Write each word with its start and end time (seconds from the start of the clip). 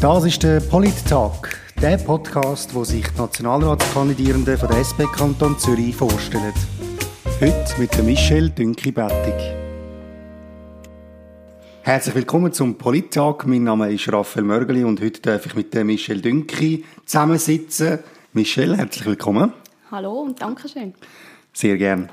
Das 0.00 0.24
ist 0.24 0.42
der 0.42 0.60
Polit-Tag, 0.60 1.60
der 1.82 1.98
Podcast, 1.98 2.74
wo 2.74 2.84
sich 2.84 3.06
die 3.06 3.18
Nationalratskandidierenden 3.18 4.56
von 4.56 4.68
der 4.70 4.78
SP 4.80 5.04
Kanton 5.04 5.58
Zürich 5.58 5.94
vorstellen. 5.94 6.54
Heute 7.38 7.74
mit 7.78 7.94
der 7.94 8.04
Michelle 8.04 8.48
Dünki-Bettig. 8.48 9.34
Herzlich 11.82 12.14
willkommen 12.14 12.50
zum 12.54 12.78
Polit-Tag. 12.78 13.46
Mein 13.46 13.64
Name 13.64 13.92
ist 13.92 14.10
Raphael 14.10 14.46
Mörgeli 14.46 14.84
und 14.84 15.02
heute 15.02 15.20
darf 15.20 15.44
ich 15.44 15.54
mit 15.54 15.74
der 15.74 15.84
Michelle 15.84 16.22
Dünki 16.22 16.86
zusammensitzen. 17.04 17.98
Michelle, 18.32 18.78
herzlich 18.78 19.04
willkommen. 19.04 19.52
Hallo 19.90 20.22
und 20.22 20.40
danke 20.40 20.66
schön. 20.66 20.94
Sehr 21.52 21.76
gern. 21.76 22.08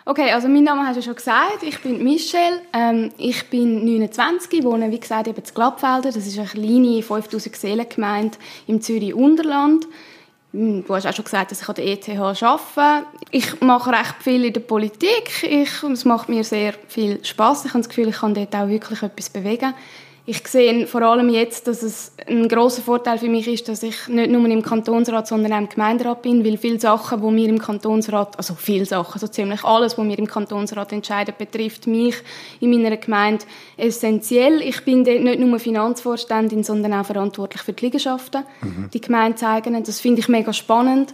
Okay, 0.03 0.31
also 0.31 0.47
mein 0.47 0.63
Name 0.63 0.87
hast 0.87 0.97
du 0.97 1.03
schon 1.03 1.15
gesagt. 1.15 1.61
Ich 1.61 1.79
bin 1.81 2.03
Michelle. 2.03 2.63
Ähm, 2.73 3.11
ich 3.19 3.51
bin 3.51 3.85
29, 3.85 4.63
wohne 4.63 4.89
wie 4.89 4.99
gesagt 4.99 5.27
eben 5.27 5.45
zu 5.45 5.53
Glattfelden. 5.53 6.11
Das 6.11 6.25
ist 6.25 6.39
eine 6.39 6.47
kleine 6.47 7.03
5000 7.03 7.55
Seelengemeinde 7.55 8.39
im 8.65 8.81
Zürich 8.81 9.13
Unterland. 9.13 9.85
Hm, 10.53 10.83
du 10.85 10.95
hast 10.95 11.07
auch 11.07 11.13
schon 11.13 11.25
gesagt, 11.25 11.51
dass 11.51 11.61
ich 11.61 11.69
an 11.69 11.75
der 11.75 11.85
ETH 11.85 12.09
arbeite. 12.09 13.07
Ich 13.31 13.61
mache 13.61 13.91
recht 13.91 14.15
viel 14.19 14.45
in 14.45 14.53
der 14.53 14.59
Politik. 14.61 15.43
Ich, 15.43 15.83
es 15.83 16.05
macht 16.05 16.27
mir 16.27 16.43
sehr 16.43 16.73
viel 16.87 17.23
Spaß. 17.23 17.65
Ich 17.65 17.71
habe 17.71 17.79
das 17.79 17.89
Gefühl, 17.89 18.09
ich 18.09 18.17
kann 18.17 18.33
dort 18.33 18.53
auch 18.55 18.67
wirklich 18.67 19.01
etwas 19.01 19.29
bewegen. 19.29 19.73
Ich 20.31 20.47
sehe 20.47 20.87
vor 20.87 21.01
allem 21.01 21.27
jetzt, 21.27 21.67
dass 21.67 21.83
es 21.83 22.13
ein 22.25 22.47
großer 22.47 22.81
Vorteil 22.81 23.17
für 23.17 23.27
mich 23.27 23.49
ist, 23.49 23.67
dass 23.67 23.83
ich 23.83 24.07
nicht 24.07 24.31
nur 24.31 24.45
im 24.45 24.61
Kantonsrat, 24.61 25.27
sondern 25.27 25.51
auch 25.51 25.57
im 25.57 25.67
Gemeinderat 25.67 26.21
bin, 26.21 26.45
weil 26.45 26.55
viele 26.55 26.79
Sachen, 26.79 27.21
wo 27.21 27.33
wir 27.33 27.49
im 27.49 27.59
Kantonsrat, 27.59 28.37
also 28.37 28.55
viele 28.55 28.85
Sachen, 28.85 29.19
so 29.19 29.27
ziemlich 29.27 29.65
alles, 29.65 29.97
was 29.97 30.07
wir 30.07 30.17
im 30.17 30.27
Kantonsrat 30.27 30.93
entscheiden, 30.93 31.33
betrifft 31.37 31.85
mich 31.85 32.15
in 32.61 32.69
meiner 32.71 32.95
Gemeinde 32.95 33.43
essentiell. 33.75 34.61
Ich 34.61 34.85
bin 34.85 35.03
dort 35.03 35.19
nicht 35.19 35.41
nur 35.41 35.59
Finanzvorständin, 35.59 36.63
sondern 36.63 36.93
auch 36.93 37.05
verantwortlich 37.05 37.63
für 37.63 37.73
die 37.73 37.83
Liegenschaften, 37.87 38.45
mhm. 38.61 38.89
die 38.93 39.01
Gemeinde 39.01 39.35
zeigen. 39.35 39.83
Das 39.83 39.99
finde 39.99 40.21
ich 40.21 40.29
mega 40.29 40.53
spannend. 40.53 41.13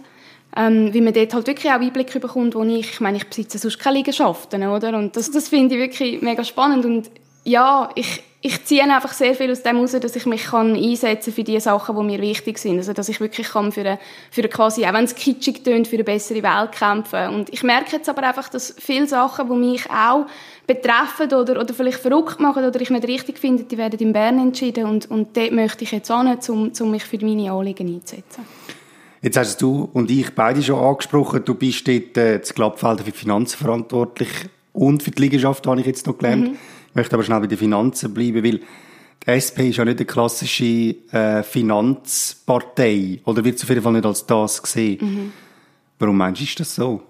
Ähm, 0.56 0.94
wie 0.94 1.00
man 1.00 1.12
dort 1.12 1.34
halt 1.34 1.48
wirklich 1.48 1.72
auch 1.72 1.80
Einblick 1.80 2.12
bekommt, 2.20 2.54
wo 2.54 2.62
ich, 2.62 2.90
ich 2.92 3.00
meine, 3.00 3.16
ich 3.16 3.26
besitze 3.26 3.58
sonst 3.58 3.80
keine 3.80 3.96
Liegenschaften, 3.96 4.64
oder? 4.68 4.96
Und 4.96 5.16
das, 5.16 5.28
das 5.32 5.48
finde 5.48 5.74
ich 5.74 5.80
wirklich 5.80 6.22
mega 6.22 6.44
spannend 6.44 6.84
und 6.84 7.10
ja, 7.44 7.90
ich, 7.96 8.22
ich 8.40 8.64
ziehe 8.64 8.84
einfach 8.84 9.12
sehr 9.12 9.34
viel 9.34 9.50
aus 9.50 9.64
dem 9.64 9.76
heraus, 9.76 9.92
dass 9.92 10.14
ich 10.14 10.24
mich 10.24 10.44
kann 10.44 10.76
einsetzen 10.76 11.32
für 11.32 11.42
die 11.42 11.58
Sachen, 11.58 11.96
die 11.96 12.02
mir 12.04 12.20
wichtig 12.20 12.58
sind. 12.58 12.78
Also, 12.78 12.92
dass 12.92 13.08
ich 13.08 13.20
wirklich 13.20 13.48
kann 13.48 13.72
für 13.72 13.80
eine, 13.80 13.98
für 14.30 14.42
eine 14.42 14.48
quasi, 14.48 14.86
auch 14.86 14.92
wenn 14.92 15.04
es 15.04 15.16
kitschig 15.16 15.64
tönt, 15.64 15.88
für 15.88 15.96
eine 15.96 16.04
bessere 16.04 16.42
Welt 16.44 16.72
kämpfen. 16.72 17.34
Und 17.34 17.52
ich 17.52 17.64
merke 17.64 17.96
jetzt 17.96 18.08
aber 18.08 18.22
einfach, 18.22 18.48
dass 18.48 18.76
viele 18.78 19.08
Sachen, 19.08 19.48
die 19.48 19.56
mich 19.56 19.90
auch 19.90 20.26
betreffen 20.68 21.32
oder, 21.34 21.60
oder 21.60 21.74
vielleicht 21.74 21.98
verrückt 21.98 22.38
machen 22.38 22.64
oder 22.64 22.80
ich 22.80 22.90
nicht 22.90 23.08
richtig 23.08 23.38
finde, 23.38 23.64
die 23.64 23.76
werden 23.76 23.98
in 23.98 24.12
Bern 24.12 24.38
entschieden. 24.38 24.84
Und, 24.84 25.10
und 25.10 25.36
dort 25.36 25.50
möchte 25.50 25.82
ich 25.82 25.90
jetzt 25.90 26.08
hin, 26.08 26.38
um, 26.48 26.70
um 26.78 26.90
mich 26.92 27.04
für 27.04 27.18
meine 27.24 27.50
Anliegen 27.50 27.88
einzusetzen. 27.88 28.44
Jetzt 29.20 29.36
hast 29.36 29.60
du 29.60 29.90
und 29.92 30.12
ich 30.12 30.32
beide 30.32 30.62
schon 30.62 30.78
angesprochen, 30.78 31.42
du 31.44 31.54
bist 31.54 31.88
dort 31.88 32.16
äh, 32.16 32.40
zu 32.40 32.54
Glattfelden 32.54 33.04
für 33.04 33.10
die 33.10 33.18
Finanzen 33.18 33.58
verantwortlich 33.58 34.28
und 34.72 35.02
für 35.02 35.10
die 35.10 35.22
Liegenschaft, 35.22 35.66
habe 35.66 35.80
ich 35.80 35.86
jetzt 35.86 36.06
noch 36.06 36.16
gelernt. 36.16 36.52
Mhm. 36.52 36.58
Ich 36.90 36.94
möchte 36.94 37.14
aber 37.14 37.22
schnell 37.22 37.40
bei 37.40 37.46
den 37.46 37.58
Finanzen 37.58 38.12
bleiben, 38.12 38.42
weil 38.42 38.60
die 39.26 39.30
SP 39.30 39.68
ist 39.68 39.76
ja 39.76 39.84
nicht 39.84 39.98
eine 39.98 40.06
klassische 40.06 40.94
äh, 41.12 41.42
Finanzpartei 41.42 43.20
oder 43.24 43.44
wird 43.44 43.62
auf 43.62 43.68
jeden 43.68 43.82
Fall 43.82 43.92
nicht 43.92 44.06
als 44.06 44.26
das 44.26 44.62
gesehen. 44.62 44.98
Mhm. 45.00 45.32
Warum 45.98 46.16
meinst 46.16 46.40
du, 46.40 46.44
ist 46.44 46.60
das 46.60 46.74
so? 46.74 47.02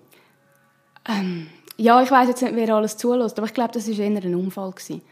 Ähm, 1.08 1.46
ja, 1.76 2.02
ich 2.02 2.10
weiß 2.10 2.28
jetzt 2.28 2.42
nicht, 2.42 2.56
wer 2.56 2.74
alles 2.74 2.96
zulässt, 2.96 3.38
aber 3.38 3.46
ich 3.46 3.54
glaube, 3.54 3.72
das 3.72 3.88
war 3.88 3.98
eher 3.98 4.22
ein 4.22 4.34
Unfall. 4.34 4.70
Gewesen 4.72 5.02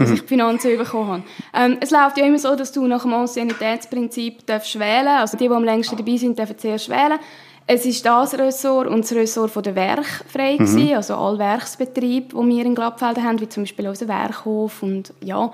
dass 0.00 0.08
mhm. 0.08 0.14
ich 0.14 0.20
die 0.22 0.28
Finanzen 0.28 0.78
bekommen 0.78 1.08
habe. 1.08 1.22
Ähm, 1.52 1.76
es 1.80 1.90
läuft 1.90 2.16
ja 2.16 2.24
immer 2.24 2.38
so, 2.38 2.56
dass 2.56 2.72
du 2.72 2.86
nach 2.86 3.02
dem 3.02 3.12
Anciennitätsprinzip 3.12 4.46
darfst 4.46 4.78
wählen 4.78 5.08
Also 5.08 5.36
die, 5.36 5.46
die 5.46 5.54
am 5.54 5.62
längsten 5.62 5.96
dabei 5.96 6.16
sind, 6.16 6.38
dürfen 6.38 6.58
zuerst 6.58 6.88
wählen. 6.88 7.18
Es 7.72 7.86
ist 7.86 8.04
das 8.04 8.36
Ressort 8.36 8.88
und 8.88 9.04
das 9.04 9.12
Ressort 9.12 9.52
von 9.52 9.62
der 9.62 9.76
Werk 9.76 10.24
frei 10.26 10.54
mhm. 10.54 10.58
gewesen, 10.58 10.94
also 10.96 11.14
alle 11.14 11.38
Werksbetriebe, 11.38 12.34
die 12.34 12.48
wir 12.48 12.66
in 12.66 12.74
Glattfelden 12.74 13.22
haben, 13.22 13.40
wie 13.40 13.48
zum 13.48 13.62
Beispiel 13.62 13.86
unser 13.86 14.08
Werkhof 14.08 14.82
und 14.82 15.14
ja. 15.20 15.52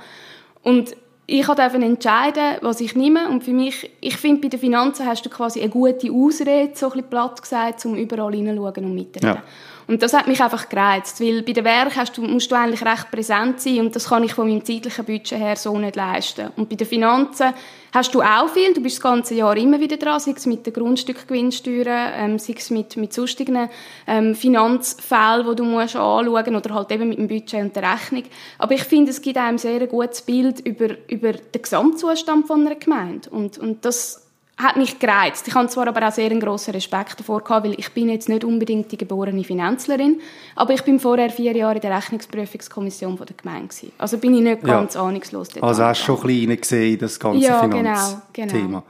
Und 0.63 0.97
ich 1.27 1.45
durfte 1.45 1.77
entscheiden, 1.77 2.57
was 2.63 2.81
ich 2.81 2.97
nehme. 2.97 3.29
Und 3.29 3.45
für 3.45 3.53
mich, 3.53 3.91
ich 4.01 4.17
finde, 4.17 4.41
bei 4.41 4.49
den 4.49 4.61
Finanzen 4.61 5.05
hast 5.05 5.27
du 5.27 5.29
quasi 5.29 5.61
eine 5.61 5.69
gute 5.69 6.11
Ausrede, 6.11 6.71
so 6.75 6.87
ein 6.87 6.93
bisschen 6.93 7.11
platt 7.11 7.43
gesagt, 7.43 7.85
um 7.85 7.97
überall 7.97 8.33
hineinschauen 8.33 8.85
und 8.87 8.95
mitreden. 8.95 9.29
Ja. 9.29 9.43
Und 9.87 10.03
das 10.03 10.15
hat 10.15 10.27
mich 10.27 10.43
einfach 10.43 10.71
gereizt, 10.71 11.21
weil 11.21 11.43
bei 11.43 11.53
den 11.53 11.65
Werken 11.65 11.97
hast 11.97 12.17
du, 12.17 12.23
musst 12.23 12.51
du 12.51 12.57
eigentlich 12.57 12.85
recht 12.85 13.11
präsent 13.11 13.61
sein 13.61 13.81
und 13.81 13.95
das 13.95 14.09
kann 14.09 14.25
ich 14.25 14.33
von 14.33 14.49
meinem 14.49 14.65
zeitlichen 14.65 15.05
Budget 15.05 15.39
her 15.39 15.55
so 15.55 15.79
nicht 15.79 15.97
leisten. 15.97 16.49
Und 16.57 16.69
bei 16.69 16.77
den 16.77 16.87
Finanzen 16.87 17.53
hast 17.97 18.15
du 18.15 18.21
auch 18.21 18.49
viel, 18.49 18.75
du 18.75 18.83
bist 18.83 18.97
das 18.97 19.03
ganze 19.03 19.35
Jahr 19.35 19.57
immer 19.57 19.81
wieder 19.81 19.97
dran, 19.97 20.21
sei 20.21 20.35
es 20.37 20.45
mit 20.45 20.67
den 20.67 20.75
Grundstückgewinnsteuern, 20.75 22.13
ähm, 22.15 22.39
sei 22.39 22.55
es 22.57 22.71
mit, 22.71 22.97
mit 22.97 23.15
sonstigen 23.15 23.71
ähm, 24.07 24.35
Finanzfällen, 24.35 25.49
die 25.49 25.57
du 25.57 25.65
musst 25.65 25.97
anschauen 25.97 26.29
oder 26.29 26.75
halt 26.75 26.93
eben 26.93 27.09
mit 27.09 27.19
dem 27.19 27.29
Budget 27.29 27.63
und 27.63 27.75
der 27.75 27.95
Rechnung. 27.95 28.25
Aber 28.59 28.75
ich 28.75 28.85
finde, 28.85 29.11
es 29.11 29.23
gibt 29.23 29.39
einem 29.39 29.57
sehr 29.57 29.81
ein 29.81 29.89
gutes 29.89 30.23
Bild 30.23 30.61
über, 30.61 30.91
über 31.09 31.33
den 31.33 31.63
Gesamtzustand 31.63 32.47
von 32.47 32.67
einer 32.67 32.77
Gemeinde 32.77 33.31
und, 33.31 33.57
und 33.57 33.85
das 33.85 34.26
hat 34.59 34.77
mich 34.79 34.99
gereizt. 34.99 35.47
Ich 35.49 35.55
habe 35.55 35.69
zwar 35.69 35.87
aber 35.87 36.09
auch 36.09 36.13
sehr 36.13 36.31
einen 36.31 36.41
grossen 36.41 36.73
Respekt 36.73 37.21
davor 37.21 37.43
gehabt, 37.45 37.67
weil 37.67 37.79
ich 37.79 37.93
bin 37.93 38.09
jetzt 38.09 38.29
nicht 38.29 38.43
unbedingt 38.43 38.91
die 38.91 38.97
geborene 38.97 39.45
Finanzlerin, 39.45 40.21
aber 40.55 40.73
ich 40.73 40.83
bin 40.83 40.99
vorher 40.99 41.29
vier 41.29 41.55
Jahre 41.55 41.75
in 41.75 41.83
der 41.83 41.95
Rechnungsprüfungskommission 41.95 43.17
der 43.17 43.37
Gemeinde 43.37 43.69
gewesen. 43.69 43.93
Also 43.99 44.17
bin 44.17 44.35
ich 44.35 44.41
nicht 44.41 44.63
ganz 44.63 44.95
ja. 44.95 45.03
ahnungslos. 45.03 45.49
Also 45.61 45.85
hast 45.85 46.01
du 46.01 46.05
schon 46.07 46.17
ein 46.17 46.27
bisschen 46.27 46.61
gesehen, 46.61 46.99
das 46.99 47.21
ganze 47.21 47.47
ja, 47.47 47.61
Finanzthema. 47.61 48.23
Genau, 48.33 48.53
genau. 48.53 48.83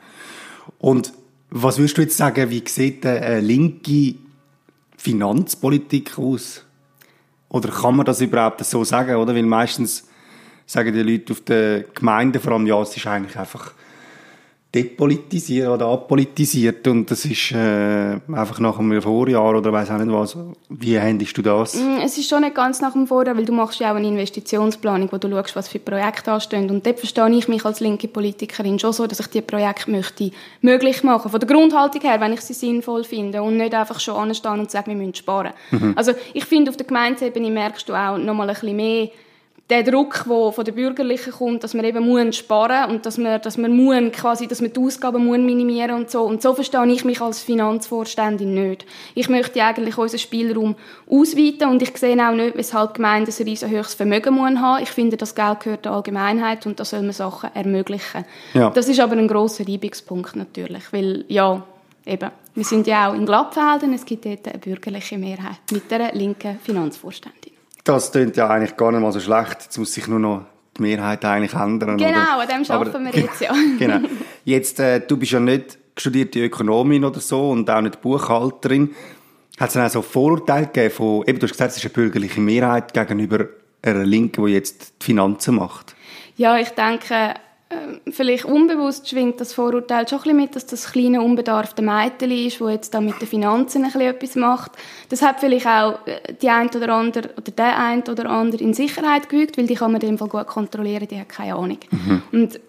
Und 0.78 1.12
was 1.50 1.78
würdest 1.78 1.98
du 1.98 2.02
jetzt 2.02 2.16
sagen, 2.16 2.48
wie 2.48 2.62
sieht 2.66 3.04
eine 3.04 3.40
linke 3.40 4.14
Finanzpolitik 4.96 6.16
aus? 6.16 6.62
Oder 7.48 7.70
kann 7.70 7.96
man 7.96 8.06
das 8.06 8.20
überhaupt 8.20 8.64
so 8.64 8.84
sagen, 8.84 9.16
oder? 9.16 9.34
Weil 9.34 9.44
meistens 9.44 10.08
sagen 10.64 10.92
die 10.92 11.02
Leute 11.02 11.32
auf 11.32 11.40
den 11.40 11.84
Gemeinden 11.94 12.40
vor 12.40 12.52
allem, 12.52 12.66
ja, 12.66 12.80
es 12.82 12.96
ist 12.96 13.06
eigentlich 13.06 13.36
einfach 13.36 13.72
depolitisiert 14.76 15.68
oder 15.68 15.86
apolitisiert 15.86 16.86
und 16.86 17.10
das 17.10 17.24
ist 17.24 17.52
äh, 17.52 18.18
einfach 18.30 18.60
nach 18.60 18.78
einem 18.78 19.00
Vorjahr 19.00 19.56
oder 19.56 19.72
weiß 19.72 19.90
auch 19.90 19.98
nicht 19.98 20.12
was. 20.12 20.36
Wie 20.68 21.00
handelst 21.00 21.36
du 21.38 21.42
das? 21.42 21.74
Mm, 21.74 22.00
es 22.04 22.18
ist 22.18 22.28
schon 22.28 22.42
nicht 22.42 22.54
ganz 22.54 22.82
nach 22.82 22.92
dem 22.92 23.06
Vorjahr, 23.06 23.36
weil 23.36 23.46
du 23.46 23.52
machst 23.52 23.80
ja 23.80 23.90
auch 23.90 23.96
eine 23.96 24.06
Investitionsplanung, 24.06 25.10
wo 25.10 25.16
du 25.16 25.30
schaust, 25.30 25.56
was 25.56 25.68
für 25.68 25.78
Projekte 25.78 26.30
anstehen 26.30 26.68
und 26.68 26.84
dort 26.84 26.98
verstehe 26.98 27.30
ich 27.30 27.48
mich 27.48 27.64
als 27.64 27.80
linke 27.80 28.06
Politikerin 28.06 28.78
schon 28.78 28.92
so, 28.92 29.06
dass 29.06 29.18
ich 29.18 29.28
die 29.28 29.40
Projekte 29.40 29.90
möchte 29.90 30.30
möglich 30.60 31.02
machen. 31.02 31.30
Von 31.30 31.40
der 31.40 31.48
Grundhaltung 31.48 32.02
her, 32.02 32.20
wenn 32.20 32.34
ich 32.34 32.42
sie 32.42 32.52
sinnvoll 32.52 33.04
finde 33.04 33.42
und 33.42 33.56
nicht 33.56 33.74
einfach 33.74 33.98
schon 33.98 34.16
anstehen 34.16 34.60
und 34.60 34.70
sagen, 34.70 34.90
wir 34.90 34.96
müssen 34.96 35.14
sparen. 35.14 35.54
Mhm. 35.70 35.94
Also 35.96 36.12
ich 36.34 36.44
finde, 36.44 36.70
auf 36.70 36.76
der 36.76 36.86
Gemeindeebene 36.86 37.50
merkst 37.50 37.88
du 37.88 37.94
auch 37.94 38.18
noch 38.18 38.34
mal 38.34 38.48
ein 38.48 38.54
bisschen 38.54 38.76
mehr 38.76 39.08
der 39.68 39.82
Druck, 39.82 40.24
der 40.28 40.52
von 40.52 40.64
den 40.64 40.74
Bürgerlichen 40.76 41.32
kommt, 41.32 41.64
dass 41.64 41.74
man 41.74 41.84
eben 41.84 42.06
muss 42.06 42.36
sparen 42.36 42.88
und 42.88 43.04
dass 43.04 43.18
man, 43.18 43.40
dass 43.42 43.58
man 43.58 43.72
muss, 43.72 44.12
quasi, 44.12 44.46
dass 44.46 44.60
man 44.60 44.72
die 44.72 44.78
Ausgaben 44.78 45.24
muss 45.24 45.38
minimieren 45.38 45.96
und 45.96 46.10
so. 46.10 46.22
Und 46.22 46.40
so 46.40 46.54
verstehe 46.54 46.86
ich 46.86 47.04
mich 47.04 47.20
als 47.20 47.42
Finanzvorständin 47.42 48.54
nicht. 48.54 48.86
Ich 49.16 49.28
möchte 49.28 49.62
eigentlich 49.64 49.98
unseren 49.98 50.20
Spielraum 50.20 50.76
ausweiten 51.10 51.68
und 51.68 51.82
ich 51.82 51.96
sehe 51.96 52.16
auch 52.16 52.34
nicht, 52.34 52.56
weshalb 52.56 52.94
Gemeinden 52.94 53.32
ein 53.36 53.44
riesen 53.44 53.68
höchstes 53.68 53.94
Vermögen 53.94 54.34
muss 54.34 54.56
haben. 54.56 54.82
Ich 54.84 54.90
finde, 54.90 55.16
das 55.16 55.34
Geld 55.34 55.60
gehört 55.60 55.84
der 55.84 55.92
Allgemeinheit 55.92 56.64
und 56.66 56.78
da 56.78 56.84
soll 56.84 57.02
man 57.02 57.12
Sachen 57.12 57.50
ermöglichen. 57.52 58.24
Ja. 58.54 58.70
Das 58.70 58.88
ist 58.88 59.00
aber 59.00 59.16
ein 59.16 59.26
grosser 59.26 59.66
Reibungspunkt 59.66 60.36
natürlich, 60.36 60.92
weil, 60.92 61.24
ja, 61.26 61.60
eben, 62.04 62.30
wir 62.54 62.64
sind 62.64 62.86
ja 62.86 63.10
auch 63.10 63.14
in 63.14 63.26
Glattfelden, 63.26 63.92
es 63.94 64.04
gibt 64.04 64.26
dort 64.26 64.46
eine 64.46 64.58
bürgerliche 64.58 65.18
Mehrheit 65.18 65.58
mit 65.72 65.92
einer 65.92 66.12
linken 66.12 66.60
Finanzvorständin. 66.60 67.55
Das 67.86 68.10
klingt 68.10 68.36
ja 68.36 68.48
eigentlich 68.48 68.76
gar 68.76 68.90
nicht 68.90 69.00
mal 69.00 69.12
so 69.12 69.20
schlecht. 69.20 69.62
Jetzt 69.62 69.78
muss 69.78 69.94
sich 69.94 70.08
nur 70.08 70.18
noch 70.18 70.42
die 70.76 70.82
Mehrheit 70.82 71.24
eigentlich 71.24 71.54
ändern. 71.54 71.96
Genau, 71.96 72.10
oder? 72.10 72.40
an 72.40 72.48
dem 72.48 72.70
arbeiten 72.70 73.04
wir 73.04 73.22
jetzt, 73.22 73.40
ja. 73.40 73.54
genau. 73.78 74.00
Jetzt, 74.44 74.80
äh, 74.80 75.00
du 75.00 75.16
bist 75.16 75.32
ja 75.32 75.40
nicht 75.40 75.78
studierte 75.96 76.40
Ökonomin 76.40 77.04
oder 77.04 77.20
so 77.20 77.50
und 77.50 77.70
auch 77.70 77.80
nicht 77.80 78.00
Buchhalterin. 78.00 78.94
Hat 79.58 79.68
es 79.68 79.74
dann 79.74 79.86
auch 79.86 79.90
so 79.90 80.02
Vorurteile 80.02 80.66
gegeben 80.66 80.94
von, 80.94 81.24
eben, 81.26 81.38
du 81.38 81.44
hast 81.44 81.52
gesagt, 81.52 81.70
es 81.70 81.76
ist 81.78 81.84
eine 81.84 81.94
bürgerliche 81.94 82.40
Mehrheit 82.40 82.92
gegenüber 82.92 83.46
einer 83.82 84.04
Linken, 84.04 84.44
die 84.44 84.52
jetzt 84.52 84.94
die 85.00 85.04
Finanzen 85.06 85.54
macht? 85.54 85.94
Ja, 86.36 86.58
ich 86.58 86.70
denke, 86.70 87.34
äh, 87.68 88.10
vielleicht 88.12 88.44
unbewusst 88.44 89.08
schwingt 89.08 89.40
das 89.40 89.52
Vorurteil 89.52 90.06
schon 90.06 90.18
ein 90.18 90.22
bisschen 90.22 90.36
mit, 90.36 90.56
dass 90.56 90.66
das 90.66 90.92
kleine, 90.92 91.20
unbedarfte 91.20 91.82
Mädchen 91.82 92.30
ist, 92.30 92.60
das 92.60 92.70
jetzt 92.70 92.94
da 92.94 93.00
mit 93.00 93.20
den 93.20 93.26
Finanzen 93.26 93.84
ein 93.84 93.90
bisschen 93.90 94.02
etwas 94.02 94.36
macht. 94.36 94.72
Das 95.08 95.22
hat 95.22 95.40
vielleicht 95.40 95.66
auch 95.66 96.06
äh, 96.06 96.34
die 96.40 96.48
ein 96.48 96.68
oder 96.68 96.90
andere, 96.90 97.30
oder 97.36 97.50
der 97.50 97.78
ein 97.78 98.02
oder 98.02 98.30
andere 98.30 98.62
in 98.62 98.72
Sicherheit 98.72 99.28
geübt, 99.28 99.58
weil 99.58 99.66
die 99.66 99.74
kann 99.74 99.90
man 99.90 100.00
in 100.00 100.10
dem 100.10 100.18
Fall 100.18 100.28
gut 100.28 100.46
kontrollieren, 100.46 101.08
die 101.08 101.18
hat 101.18 101.28
keine 101.28 101.56
Ahnung. 101.56 101.78
Mhm. 101.90 102.22
Und 102.30 102.60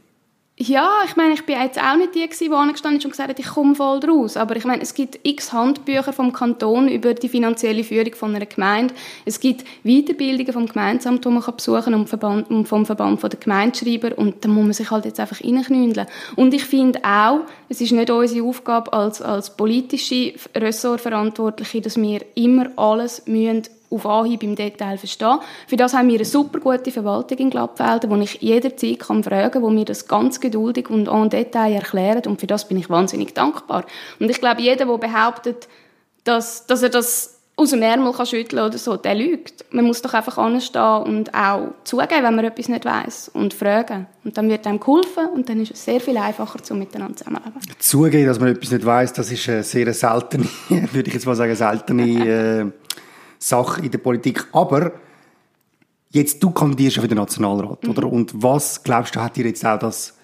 ja, 0.59 0.89
ich 1.05 1.15
meine, 1.15 1.35
ich 1.35 1.45
bin 1.45 1.61
jetzt 1.61 1.79
auch 1.79 1.95
nicht 1.97 2.15
die, 2.15 2.27
die 2.27 2.51
angestanden 2.51 2.97
ist 2.97 3.05
und 3.05 3.11
gesagt 3.11 3.29
hat, 3.29 3.37
ich 3.37 3.45
komme 3.45 3.75
voll 3.75 3.99
draus. 3.99 4.37
Aber 4.37 4.55
ich 4.55 4.65
meine, 4.65 4.81
es 4.81 4.95
gibt 4.95 5.19
x 5.21 5.53
Handbücher 5.53 6.11
vom 6.13 6.33
Kanton 6.33 6.87
über 6.87 7.13
die 7.13 7.29
finanzielle 7.29 7.83
Führung 7.83 8.15
von 8.15 8.35
einer 8.35 8.47
Gemeinde. 8.47 8.95
Es 9.23 9.39
gibt 9.39 9.65
Weiterbildungen 9.83 10.53
vom 10.53 10.65
Gemeinsamt, 10.65 11.23
die 11.23 11.29
man 11.29 11.43
besuchen 11.43 11.83
kann 11.83 11.93
und 11.93 12.09
Verband, 12.09 12.67
vom 12.67 12.87
Verband 12.87 13.21
der 13.21 13.39
Gemeindeschreiber. 13.39 14.17
Und 14.17 14.43
da 14.43 14.49
muss 14.49 14.63
man 14.63 14.73
sich 14.73 14.89
halt 14.89 15.05
jetzt 15.05 15.19
einfach 15.19 15.43
reinknündeln. 15.43 16.07
Und 16.35 16.55
ich 16.55 16.65
finde 16.65 17.03
auch, 17.03 17.41
es 17.69 17.79
ist 17.79 17.91
nicht 17.91 18.09
unsere 18.09 18.47
Aufgabe 18.47 18.91
als, 18.93 19.21
als 19.21 19.55
politische 19.55 20.33
Ressortverantwortliche, 20.55 21.81
dass 21.81 22.01
wir 22.01 22.21
immer 22.33 22.71
alles 22.77 23.27
müssen 23.27 23.67
auf 23.89 24.05
Anhieb 24.05 24.43
im 24.43 24.55
Detail 24.55 24.97
verstehen. 24.97 25.39
Für 25.67 25.77
das 25.77 25.93
haben 25.93 26.09
wir 26.09 26.15
eine 26.15 26.25
super 26.25 26.59
gute 26.59 26.91
Verwaltung 26.91 27.37
in 27.37 27.49
Glattfelden, 27.49 28.09
wo 28.09 28.15
ich 28.17 28.41
jederzeit 28.41 28.99
kann 28.99 29.23
fragen 29.23 29.51
kann, 29.51 29.61
wo 29.61 29.69
mir 29.69 29.85
das 29.85 30.07
ganz 30.07 30.39
geduldig 30.39 30.89
und 30.89 31.07
en 31.07 31.29
Detail 31.29 31.73
erklärt. 31.73 32.27
Und 32.27 32.39
für 32.39 32.47
das 32.47 32.67
bin 32.67 32.77
ich 32.77 32.89
wahnsinnig 32.89 33.33
dankbar. 33.33 33.85
Und 34.19 34.29
ich 34.29 34.39
glaube, 34.39 34.61
jeder, 34.61 34.85
der 34.85 34.97
behauptet, 34.97 35.67
dass, 36.23 36.65
dass 36.67 36.83
er 36.83 36.89
das 36.89 37.37
aus 37.59 37.71
dem 37.71 37.81
Ärmel 37.81 38.13
kann 38.13 38.27
schütteln 38.27 38.63
oder 38.63 38.77
so, 38.77 38.97
der 38.97 39.15
lügt. 39.15 39.65
Man 39.71 39.85
muss 39.85 40.03
doch 40.03 40.13
einfach 40.13 40.37
anstehen 40.37 41.01
und 41.03 41.33
auch 41.33 41.69
zugeben, 41.83 42.23
wenn 42.23 42.35
man 42.35 42.45
etwas 42.45 42.69
nicht 42.69 42.85
weiß 42.85 43.31
und 43.33 43.55
fragen. 43.55 44.05
Und 44.23 44.37
dann 44.37 44.47
wird 44.47 44.67
einem 44.67 44.79
geholfen 44.79 45.25
und 45.33 45.49
dann 45.49 45.59
ist 45.61 45.71
es 45.71 45.83
sehr 45.83 45.99
viel 45.99 46.17
einfacher, 46.17 46.61
zu 46.61 46.75
miteinander 46.75 47.17
zusammenleben. 47.17 47.59
Zugeben, 47.79 48.27
dass 48.27 48.39
man 48.39 48.49
etwas 48.49 48.69
nicht 48.69 48.85
weiß, 48.85 49.13
das 49.13 49.31
ist 49.31 49.49
eine 49.49 49.63
sehr 49.63 49.91
seltene, 49.91 50.45
würde 50.69 51.07
ich 51.07 51.15
jetzt 51.15 51.25
mal 51.25 51.35
sagen, 51.35 51.55
seltene 51.55 52.27
äh, 52.27 52.71
Sache 53.39 53.81
in 53.81 53.91
der 53.91 53.99
Politik. 53.99 54.47
Aber 54.51 54.91
jetzt, 56.11 56.41
du 56.43 56.51
kandidierst 56.51 56.97
ja 56.97 57.01
für 57.01 57.07
den 57.07 57.17
Nationalrat, 57.17 57.83
mhm. 57.83 57.89
oder? 57.89 58.11
Und 58.11 58.31
was, 58.35 58.83
glaubst 58.83 59.15
du, 59.15 59.21
hat 59.21 59.35
dir 59.35 59.45
jetzt 59.45 59.65
auch 59.65 59.79
das 59.79 60.15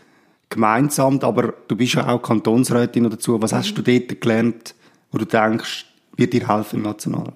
Gemeinsamt, 0.50 1.24
aber 1.24 1.54
du 1.68 1.76
bist 1.76 1.94
ja 1.94 2.08
auch 2.08 2.22
Kantonsrätin 2.22 3.10
dazu. 3.10 3.42
Was 3.42 3.52
mhm. 3.52 3.58
hast 3.58 3.74
du 3.74 3.82
dort 3.82 4.22
gelernt, 4.22 4.76
wo 5.12 5.18
du 5.18 5.26
denkst, 5.26 5.86
wird 6.16 6.34
dir 6.34 6.48
helfen 6.48 6.78
im 6.78 6.84
Nationalrat? 6.84 7.34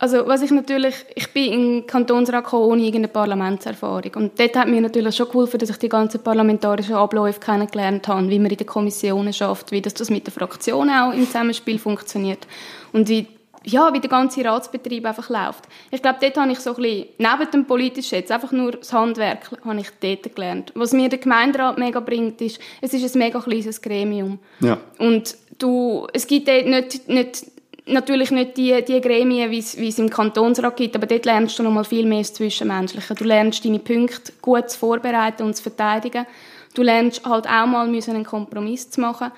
Also 0.00 0.28
was 0.28 0.42
ich 0.42 0.52
natürlich, 0.52 0.94
ich 1.16 1.32
bin 1.32 1.52
in 1.52 1.86
Kantonsrat 1.86 2.44
gekommen 2.44 2.66
ohne 2.66 2.82
irgendeine 2.82 3.08
Parlamentserfahrung 3.08 4.12
und 4.14 4.38
dort 4.38 4.56
hat 4.56 4.68
mir 4.68 4.80
natürlich 4.80 5.16
schon 5.16 5.26
geholfen, 5.26 5.58
dass 5.58 5.70
ich 5.70 5.76
die 5.78 5.88
ganzen 5.88 6.22
parlamentarischen 6.22 6.94
Abläufe 6.94 7.40
kennengelernt 7.40 8.06
habe, 8.06 8.28
wie 8.28 8.38
man 8.38 8.52
in 8.52 8.56
den 8.56 8.66
Kommissionen 8.66 9.32
schafft, 9.32 9.72
wie 9.72 9.82
das, 9.82 9.94
das 9.94 10.08
mit 10.08 10.24
der 10.24 10.32
Fraktion 10.32 10.88
auch 10.88 11.12
im 11.12 11.26
Zusammenspiel 11.26 11.80
funktioniert 11.80 12.46
und 12.92 13.08
wie 13.08 13.26
ja, 13.64 13.92
wie 13.92 14.00
der 14.00 14.10
ganze 14.10 14.44
Ratsbetrieb 14.44 15.04
einfach 15.04 15.28
läuft. 15.28 15.64
Ich 15.90 16.02
glaube, 16.02 16.18
dort 16.20 16.36
habe 16.36 16.52
ich 16.52 16.60
so 16.60 16.70
ein 16.70 16.82
bisschen, 16.82 17.06
neben 17.18 17.50
dem 17.52 17.64
Politischen 17.66 18.16
jetzt, 18.16 18.32
einfach 18.32 18.52
nur 18.52 18.72
das 18.72 18.92
Handwerk 18.92 19.50
habe 19.64 19.80
ich 19.80 19.88
dort 20.00 20.34
gelernt. 20.34 20.72
Was 20.74 20.92
mir 20.92 21.08
der 21.08 21.18
Gemeinderat 21.18 21.78
mega 21.78 22.00
bringt, 22.00 22.40
ist, 22.40 22.60
es 22.80 22.94
ist 22.94 23.14
ein 23.14 23.18
mega 23.18 23.40
kleines 23.40 23.80
Gremium. 23.80 24.38
Ja. 24.60 24.78
Und 24.98 25.36
du, 25.58 26.06
es 26.12 26.26
gibt 26.26 26.48
dort 26.48 26.66
nicht, 26.66 27.08
nicht 27.08 27.46
natürlich 27.86 28.30
nicht 28.30 28.56
die, 28.56 28.84
die 28.84 29.00
Gremien, 29.00 29.50
wie 29.50 29.58
es, 29.58 29.76
wie 29.78 29.88
es 29.88 29.98
im 29.98 30.10
Kantonsrat 30.10 30.76
gibt, 30.76 30.94
aber 30.94 31.06
dort 31.06 31.24
lernst 31.24 31.58
du 31.58 31.62
noch 31.62 31.72
mal 31.72 31.84
viel 31.84 32.06
mehr 32.06 32.18
das 32.18 32.34
Zwischenmenschliche. 32.34 33.14
Du 33.14 33.24
lernst 33.24 33.64
deine 33.64 33.78
Punkte 33.78 34.32
gut 34.42 34.70
zu 34.70 34.78
vorbereiten 34.78 35.42
und 35.42 35.56
zu 35.56 35.62
verteidigen. 35.62 36.26
Du 36.74 36.82
lernst 36.82 37.24
halt 37.24 37.46
auch 37.46 37.66
mal 37.66 37.88
müssen 37.88 38.14
einen 38.14 38.24
Kompromiss 38.24 38.90
zu 38.90 39.00
machen 39.00 39.32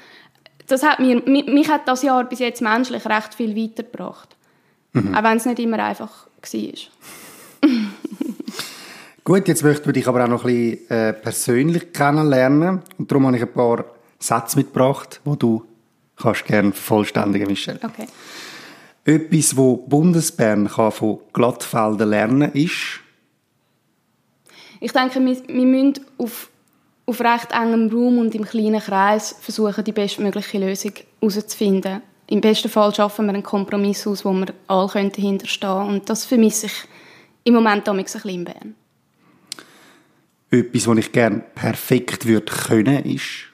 das 0.70 0.82
hat 0.82 1.00
mir, 1.00 1.22
mich 1.26 1.68
hat 1.68 1.86
das 1.86 2.02
Jahr 2.02 2.24
bis 2.24 2.38
jetzt 2.38 2.62
menschlich 2.62 3.04
recht 3.06 3.34
viel 3.34 3.56
weitergebracht. 3.56 4.36
Mhm. 4.92 5.14
Auch 5.14 5.22
wenn 5.22 5.36
es 5.36 5.46
nicht 5.46 5.58
immer 5.58 5.78
einfach 5.78 6.26
war. 6.40 7.70
Gut, 9.24 9.48
jetzt 9.48 9.62
möchte 9.62 9.90
ich 9.90 9.94
dich 9.94 10.08
aber 10.08 10.24
auch 10.24 10.28
noch 10.28 10.44
ein 10.44 10.70
bisschen 10.70 10.90
äh, 10.90 11.12
persönlich 11.12 11.92
kennenlernen. 11.92 12.80
Und 12.98 13.10
darum 13.10 13.26
habe 13.26 13.36
ich 13.36 13.42
ein 13.42 13.52
paar 13.52 13.84
Sätze 14.18 14.58
mitgebracht, 14.58 15.20
die 15.24 15.38
du 15.38 15.64
kannst 16.16 16.44
gerne 16.46 16.72
vervollständigen, 16.72 17.46
Michelle. 17.46 17.80
Okay. 17.82 18.06
Etwas, 19.04 19.56
wo 19.56 19.76
Bundesbern 19.76 20.68
kann 20.68 20.92
von 20.92 21.20
Glattfelden 21.32 22.08
lernen 22.08 22.52
ist? 22.52 23.00
Ich 24.80 24.92
denke, 24.92 25.20
wir, 25.20 25.36
wir 25.46 25.66
müssen 25.66 26.04
auf 26.18 26.49
auf 27.10 27.20
recht 27.20 27.50
engem 27.50 27.88
Raum 27.88 28.18
und 28.18 28.34
im 28.34 28.44
kleinen 28.44 28.80
Kreis 28.80 29.34
versuchen, 29.40 29.82
die 29.82 29.92
bestmögliche 29.92 30.58
Lösung 30.58 30.92
herauszufinden. 31.20 32.02
Im 32.28 32.40
besten 32.40 32.68
Fall 32.68 32.94
schaffen 32.94 33.26
wir 33.26 33.34
einen 33.34 33.42
Kompromiss 33.42 34.06
aus, 34.06 34.24
wo 34.24 34.32
wir 34.32 34.54
alle 34.68 34.88
hinterstehen 34.92 35.70
können. 35.70 35.88
Und 35.88 36.08
das 36.08 36.24
vermisse 36.24 36.66
ich 36.66 36.72
im 37.42 37.54
Moment 37.54 37.88
ein 37.88 37.96
bisschen 37.96 38.30
in 38.30 38.44
Bern. 38.44 38.74
Etwas, 40.52 40.86
was 40.86 40.98
ich 40.98 41.12
gerne 41.12 41.42
perfekt 41.54 42.26
würde 42.26 42.46
können, 42.46 43.04
ist? 43.04 43.46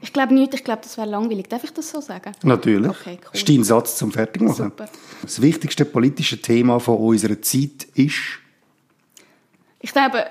Ich 0.00 0.12
glaube 0.12 0.34
nicht, 0.34 0.54
ich 0.54 0.64
glaube, 0.64 0.82
das 0.82 0.96
wäre 0.96 1.08
langweilig. 1.08 1.48
Darf 1.48 1.62
ich 1.64 1.72
das 1.72 1.90
so 1.90 2.00
sagen? 2.00 2.32
Natürlich. 2.42 2.90
Okay, 2.90 3.18
cool. 3.22 3.28
Das 3.32 3.40
ist 3.40 3.48
dein 3.48 3.64
Satz 3.64 3.96
zum 3.96 4.10
Fertigmachen. 4.10 4.66
Super. 4.66 4.88
Das 5.22 5.40
wichtigste 5.40 5.84
politische 5.84 6.40
Thema 6.40 6.80
von 6.80 6.96
unserer 6.98 7.40
Zeit 7.40 7.84
ist? 7.94 8.18
Ich 9.80 9.92
glaube, 9.92 10.26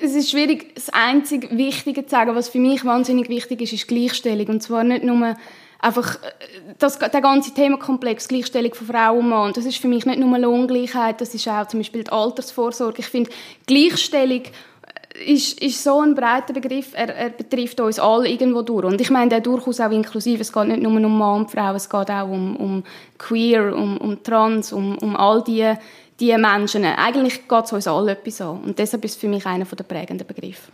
es 0.00 0.14
ist 0.14 0.30
schwierig, 0.30 0.74
das 0.74 0.90
einzige 0.90 1.56
Wichtige 1.56 2.04
zu 2.04 2.10
sagen. 2.10 2.34
Was 2.34 2.48
für 2.48 2.58
mich 2.58 2.84
wahnsinnig 2.84 3.28
wichtig 3.28 3.60
ist, 3.62 3.72
ist 3.72 3.88
Gleichstellung. 3.88 4.46
Und 4.48 4.62
zwar 4.62 4.84
nicht 4.84 5.04
nur 5.04 5.36
einfach 5.78 6.16
äh, 6.16 6.74
das, 6.78 6.98
der 6.98 7.20
ganze 7.20 7.54
Themenkomplex 7.54 8.28
Gleichstellung 8.28 8.74
von 8.74 8.86
Frau 8.86 9.14
und 9.14 9.28
Mann. 9.28 9.52
Das 9.52 9.64
ist 9.64 9.78
für 9.78 9.88
mich 9.88 10.06
nicht 10.06 10.18
nur 10.18 10.38
Lohngleichheit, 10.38 11.20
das 11.20 11.34
ist 11.34 11.48
auch 11.48 11.66
zum 11.66 11.80
Beispiel 11.80 12.04
die 12.04 12.12
Altersvorsorge. 12.12 13.00
Ich 13.00 13.06
finde, 13.06 13.30
Gleichstellung 13.66 14.42
äh, 14.42 15.32
ist, 15.32 15.60
ist 15.60 15.82
so 15.82 16.00
ein 16.00 16.14
breiter 16.14 16.52
Begriff, 16.52 16.92
er, 16.94 17.14
er, 17.14 17.30
betrifft 17.30 17.80
uns 17.80 17.98
alle 17.98 18.28
irgendwo 18.28 18.62
durch. 18.62 18.84
Und 18.84 19.00
ich 19.00 19.10
meine, 19.10 19.30
der 19.30 19.40
durchaus 19.40 19.80
auch 19.80 19.90
inklusiv. 19.90 20.40
Es 20.40 20.52
geht 20.52 20.68
nicht 20.68 20.82
nur 20.82 20.92
um 20.92 21.18
Mann 21.18 21.40
und 21.40 21.50
Frau, 21.50 21.74
es 21.74 21.88
geht 21.88 22.10
auch 22.10 22.28
um, 22.28 22.56
um 22.56 22.84
Queer, 23.18 23.74
um, 23.74 23.96
um 23.98 24.22
Trans, 24.22 24.72
um, 24.72 24.98
um 24.98 25.16
all 25.16 25.42
die 25.42 25.74
die 26.20 26.36
Menschen. 26.36 26.84
Eigentlich 26.84 27.48
geht 27.48 27.64
es 27.64 27.72
uns 27.72 27.86
alle 27.86 28.12
etwas 28.12 28.40
an. 28.40 28.62
Und 28.62 28.78
deshalb 28.78 29.04
ist 29.04 29.12
es 29.12 29.16
für 29.18 29.28
mich 29.28 29.46
einer 29.46 29.64
der 29.64 29.84
prägenden 29.84 30.26
Begriffe. 30.26 30.70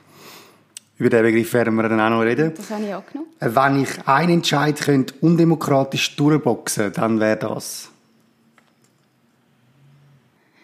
Über 0.97 1.11
diesen 1.11 1.25
Begriff 1.25 1.53
werden 1.53 1.75
wir 1.75 1.89
dann 1.89 2.01
auch 2.01 2.11
noch 2.11 2.21
reden. 2.21 2.53
Das 2.57 2.71
habe 2.71 2.85
ich 2.85 2.95
auch 2.95 3.05
genommen. 3.07 3.31
Äh, 3.41 3.51
wenn 3.55 3.83
ich 3.83 4.09
einen 4.09 4.35
Entscheid 4.35 4.81
könnte 4.81 5.15
undemokratisch 5.21 6.15
durchboxen 6.17 6.93
dann 6.93 7.19
wäre 7.19 7.37
das? 7.37 7.91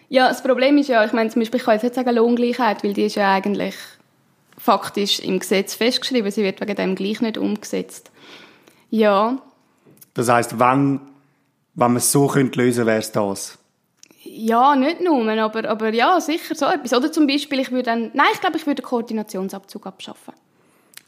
Ja, 0.07 0.29
das 0.29 0.43
Problem 0.43 0.77
ist 0.77 0.89
ja, 0.89 1.03
ich 1.05 1.13
meine, 1.13 1.29
zum 1.29 1.41
Beispiel, 1.41 1.59
ich 1.59 1.65
kann 1.65 1.75
jetzt 1.75 1.83
nicht 1.83 1.95
sagen 1.95 2.15
Lohngleichheit, 2.15 2.83
weil 2.83 2.93
die 2.93 3.05
ist 3.05 3.15
ja 3.15 3.33
eigentlich 3.33 3.75
faktisch 4.57 5.19
im 5.19 5.39
Gesetz 5.39 5.73
festgeschrieben. 5.73 6.31
Sie 6.31 6.43
wird 6.43 6.61
wegen 6.61 6.75
dem 6.75 6.95
gleich 6.95 7.21
nicht 7.21 7.37
umgesetzt. 7.37 8.11
Ja. 8.89 9.37
Das 10.13 10.29
heißt, 10.29 10.59
wenn, 10.59 10.99
wenn 11.75 11.91
man 11.91 11.95
es 11.97 12.11
so 12.11 12.27
könnte 12.27 12.61
lösen, 12.61 12.85
wäre 12.85 12.99
es 12.99 13.11
das? 13.11 13.57
Ja, 14.33 14.75
nicht 14.77 15.01
nur, 15.01 15.27
aber, 15.27 15.69
aber 15.69 15.93
ja, 15.93 16.19
sicher 16.21 16.55
so 16.55 16.65
etwas. 16.65 16.93
Oder 16.93 17.11
zum 17.11 17.27
Beispiel, 17.27 17.59
ich 17.59 17.71
würde 17.71 17.83
dann, 17.83 18.11
nein, 18.13 18.27
ich 18.33 18.39
glaube, 18.39 18.55
ich 18.57 18.65
würde 18.65 18.81
den 18.81 18.85
Koordinationsabzug 18.85 19.85
abschaffen. 19.85 20.33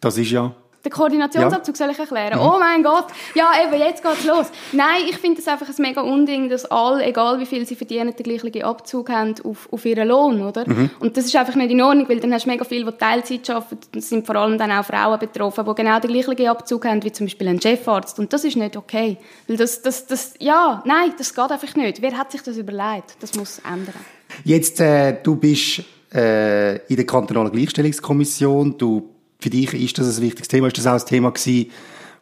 Das 0.02 0.18
ist 0.18 0.32
ja 0.32 0.54
den 0.84 0.92
Koordinationsabzug 0.92 1.76
ja. 1.76 1.86
soll 1.86 1.92
ich 1.92 2.00
erklären. 2.00 2.40
Mhm. 2.40 2.46
Oh 2.46 2.58
mein 2.60 2.84
Gott, 2.84 3.08
ja 3.36 3.52
eben, 3.64 3.80
jetzt 3.80 4.04
geht's 4.04 4.26
los. 4.26 4.48
Nein, 4.72 5.04
ich 5.10 5.18
finde 5.18 5.40
es 5.40 5.48
einfach 5.48 5.68
ein 5.68 5.76
mega 5.78 6.02
Unding, 6.02 6.50
dass 6.50 6.66
alle, 6.66 7.06
egal 7.06 7.40
wie 7.40 7.46
viel 7.46 7.66
sie 7.66 7.76
verdienen, 7.76 8.14
den 8.16 8.24
gleichen 8.24 8.64
Abzug 8.64 9.10
haben 9.10 9.36
auf, 9.44 9.70
auf 9.72 9.86
ihren 9.86 10.08
Lohn, 10.08 10.42
oder? 10.42 10.68
Mhm. 10.68 10.90
Und 11.00 11.16
das 11.16 11.26
ist 11.26 11.36
einfach 11.36 11.56
nicht 11.56 11.72
in 11.72 11.82
Ordnung, 11.82 12.10
weil 12.10 12.20
dann 12.20 12.34
hast 12.34 12.46
du 12.46 12.50
mega 12.50 12.66
viele, 12.66 12.92
die 12.92 12.98
Teilzeit 12.98 13.50
arbeiten, 13.50 13.98
es 13.98 14.10
sind 14.10 14.26
vor 14.26 14.36
allem 14.36 14.58
dann 14.58 14.72
auch 14.72 14.86
Frauen 14.86 15.20
betroffen, 15.20 15.66
die 15.66 15.76
genau 15.76 16.00
den 16.00 16.12
gleichen 16.12 16.48
Abzug 16.48 16.86
haben, 16.86 17.04
wie 17.04 17.12
zum 17.12 17.28
Beispiel 17.28 17.48
ein 17.48 17.62
Chefarzt. 17.62 18.20
Und 18.20 18.34
das 18.34 18.44
ist 18.44 18.58
nicht 18.58 18.76
okay. 18.76 19.18
Weil 19.48 19.58
das, 19.58 19.82
das, 19.82 20.06
das, 20.08 20.34
ja, 20.40 20.84
nein, 20.86 21.14
das 21.18 21.34
geht 21.34 21.52
einfach 21.52 21.76
nicht. 21.76 22.02
Wer 22.02 22.18
hat 22.18 22.32
sich 22.32 22.42
das 22.42 22.58
überlegt? 22.58 23.16
Das 23.22 23.36
muss 23.36 23.60
ändern. 23.60 23.96
Jetzt, 24.44 24.80
äh, 24.82 25.22
du 25.22 25.36
bist 25.36 25.84
äh, 26.14 26.78
in 26.88 26.96
der 26.96 27.06
kantonalen 27.06 27.52
Gleichstellungskommission, 27.52 28.78
du 28.78 29.13
für 29.44 29.50
dich 29.50 29.74
ist 29.74 29.98
das 29.98 30.18
ein 30.18 30.24
wichtiges 30.24 30.48
Thema? 30.48 30.68
Ist 30.68 30.78
das 30.78 30.88
auch 30.88 30.94
ein 30.94 31.06
Thema 31.06 31.32
gewesen, 31.32 31.70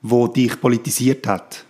das 0.02 0.34
dich 0.34 0.60
politisiert 0.60 1.28
hat? 1.28 1.64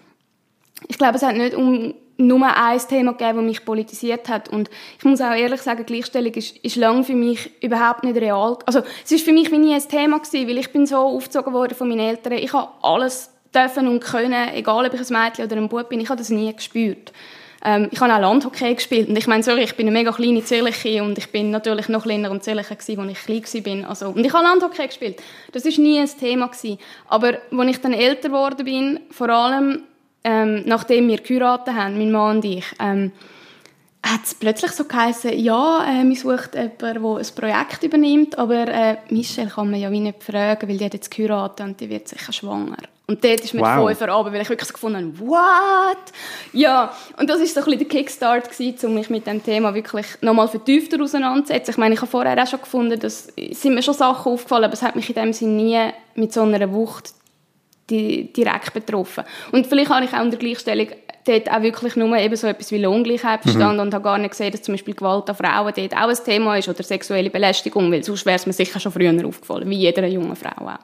Ich 0.88 0.98
glaube, 0.98 1.18
es 1.18 1.24
hat 1.24 1.36
nicht 1.36 1.54
um 1.54 1.94
nur 2.18 2.46
ein 2.46 2.80
Thema 2.80 3.12
gegeben, 3.12 3.38
das 3.38 3.46
mich 3.46 3.66
politisiert 3.66 4.30
hat. 4.30 4.48
Und 4.50 4.70
ich 4.98 5.04
muss 5.04 5.20
auch 5.22 5.34
ehrlich 5.34 5.62
sagen, 5.62 5.86
Gleichstellung 5.86 6.34
ist, 6.34 6.58
ist 6.58 6.76
lange 6.78 7.04
für 7.04 7.16
mich 7.16 7.52
überhaupt 7.62 8.04
nicht 8.04 8.16
real. 8.16 8.58
Also 8.66 8.82
es 9.04 9.12
ist 9.12 9.26
für 9.26 9.34
mich 9.34 9.52
wie 9.52 9.58
nie 9.58 9.74
ein 9.74 9.88
Thema 9.88 10.20
gewesen, 10.20 10.48
weil 10.48 10.58
ich 10.58 10.72
bin 10.72 10.86
so 10.86 10.98
aufgezogen 10.98 11.54
worden 11.54 11.76
von 11.76 11.90
meinen 11.90 12.02
Eltern. 12.02 12.34
Ich 12.34 12.54
habe 12.54 12.72
alles 12.82 13.32
dürfen 13.54 13.88
und 13.88 14.02
können, 14.02 14.54
egal 14.54 14.86
ob 14.86 14.94
ich 14.94 15.02
ein 15.02 15.24
Mädchen 15.24 15.46
oder 15.46 15.58
ein 15.58 15.68
Bub 15.68 15.90
bin, 15.90 16.00
ich 16.00 16.10
habe 16.10 16.20
das 16.20 16.30
nie 16.30 16.54
gespürt. 16.54 17.12
Ähm, 17.64 17.90
ich 17.92 18.00
habe 18.00 18.14
auch 18.14 18.20
Landhockey 18.20 18.74
gespielt 18.74 19.10
und 19.10 19.18
ich 19.18 19.28
meine, 19.28 19.44
sorry, 19.44 19.64
ich 19.64 19.76
bin 19.76 19.88
eine 19.88 19.98
mega 19.98 20.12
kleine 20.12 20.44
Zierliche 20.44 21.04
und 21.04 21.18
ich 21.18 21.32
bin 21.32 21.52
natürlich 21.52 21.90
noch 21.90 22.04
kleiner 22.04 22.32
und 22.32 22.44
zierlicher 22.44 22.76
gewesen, 22.76 23.00
als 23.00 23.12
ich 23.12 23.44
klein 23.44 23.64
bin. 23.64 23.86
Also, 23.86 24.10
und 24.10 24.26
ich 24.26 24.34
habe 24.34 24.44
Landhockey 24.44 24.88
gespielt. 24.88 25.22
Das 25.52 25.66
ist 25.66 25.78
nie 25.78 26.00
ein 26.00 26.10
Thema 26.20 26.48
gewesen. 26.48 26.80
Aber 27.08 27.38
als 27.52 27.70
ich 27.70 27.82
dann 27.82 27.94
älter 27.94 28.30
geworden 28.30 28.66
bin, 28.66 29.00
vor 29.12 29.30
allem 29.30 29.84
ähm, 30.24 30.64
nachdem 30.66 31.08
wir 31.08 31.18
geheiratet 31.18 31.76
haben, 31.76 31.98
mein 31.98 32.12
Mann 32.12 32.38
und 32.38 32.46
ich, 32.46 32.66
ähm, 32.80 33.12
hat 34.04 34.22
es 34.24 34.34
plötzlich 34.34 34.72
so 34.72 34.86
geheißen, 34.86 35.38
ja, 35.38 35.86
äh, 35.86 36.04
man 36.04 36.16
sucht 36.16 36.56
jemanden, 36.56 36.78
der 36.80 36.96
ein 36.96 37.36
Projekt 37.36 37.84
übernimmt, 37.84 38.38
aber 38.38 38.68
äh, 38.68 38.98
Michelle 39.10 39.50
kann 39.50 39.70
man 39.70 39.80
ja 39.80 39.92
wie 39.92 40.00
nicht 40.00 40.24
fragen, 40.24 40.68
weil 40.68 40.78
die 40.78 40.86
hat 40.86 40.94
jetzt 40.94 41.12
geheiratet 41.12 41.66
und 41.66 41.80
die 41.80 41.90
wird 41.90 42.08
sicher 42.08 42.34
schwanger. 42.34 42.78
Und 43.12 43.22
dort 43.22 43.42
ist 43.42 43.54
mir 43.54 43.60
wow. 43.60 43.88
Fünfer 43.88 44.10
runter, 44.10 44.32
weil 44.32 44.42
ich 44.42 44.50
wirklich 44.50 44.70
so 44.70 44.74
gefunden 44.74 45.14
habe, 45.18 45.28
what? 45.28 45.98
Ja, 46.54 46.94
und 47.18 47.30
das 47.30 47.40
war 47.40 47.46
so 47.46 47.60
ein 47.60 47.66
bisschen 47.66 47.80
der 47.80 47.88
Kickstart 47.90 48.50
gewesen, 48.50 48.88
um 48.88 48.94
mich 48.94 49.10
mit 49.10 49.28
dem 49.28 49.44
Thema 49.44 49.74
wirklich 49.74 50.06
nochmal 50.22 50.48
vertiefter 50.48 51.02
auseinanderzusetzen. 51.02 51.72
Ich 51.72 51.78
meine, 51.78 51.94
ich 51.94 52.00
habe 52.00 52.10
vorher 52.10 52.42
auch 52.42 52.48
schon 52.48 52.62
gefunden, 52.62 52.98
dass 52.98 53.28
sind 53.52 53.76
mir 53.76 53.84
schon 53.84 53.96
Sachen 53.96 54.32
aufgefallen, 54.32 54.64
aber 54.64 54.74
es 54.74 54.82
hat 54.82 54.96
mich 54.96 55.10
in 55.10 55.16
dem 55.16 55.34
Sinne 55.34 55.54
nie 55.62 55.90
mit 56.16 56.32
so 56.32 56.44
einer 56.44 56.72
Wucht 56.72 57.10
direkt 57.90 58.74
betroffen. 58.74 59.26
Und 59.52 59.68
vielleicht 59.68 59.90
habe 59.90 60.06
ich 60.06 60.14
auch 60.14 60.24
in 60.24 60.32
der 60.32 60.40
Gleichstellung 60.40 60.88
dort 61.28 61.52
auch 61.52 61.62
wirklich 61.62 61.98
nur 61.98 62.16
eben 62.18 62.38
so 62.38 62.48
etwas 62.48 62.72
wie 62.72 62.78
Lohngleichheit 62.78 63.42
verstanden 63.42 63.76
mhm. 63.76 63.82
und 63.82 63.94
habe 63.94 64.06
gar 64.06 64.18
nicht 64.20 64.32
gesehen, 64.32 64.54
dass 64.54 64.62
zum 64.62 64.76
Beispiel 64.76 64.94
Gewalt 64.94 65.30
an 65.30 65.36
Frauen 65.36 65.74
dort 65.76 65.98
auch 65.98 66.08
ein 66.08 66.18
Thema 66.24 66.58
ist 66.58 66.70
oder 66.70 66.82
sexuelle 66.82 67.30
Belästigung, 67.30 67.92
weil 67.92 68.06
sonst 68.06 68.26
wäre 68.26 68.38
es 68.38 68.46
mir 68.46 68.54
sicher 68.54 68.80
schon 68.80 68.94
früher 68.94 69.14
aufgefallen, 69.28 69.70
wie 69.70 69.76
jeder 69.76 70.08
jungen 70.08 70.38
Frau 70.38 70.66
auch. 70.66 70.80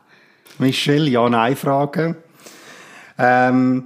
Michelle, 0.59 1.09
Ja-Nein-Frage. 1.09 2.15
Ähm, 3.17 3.83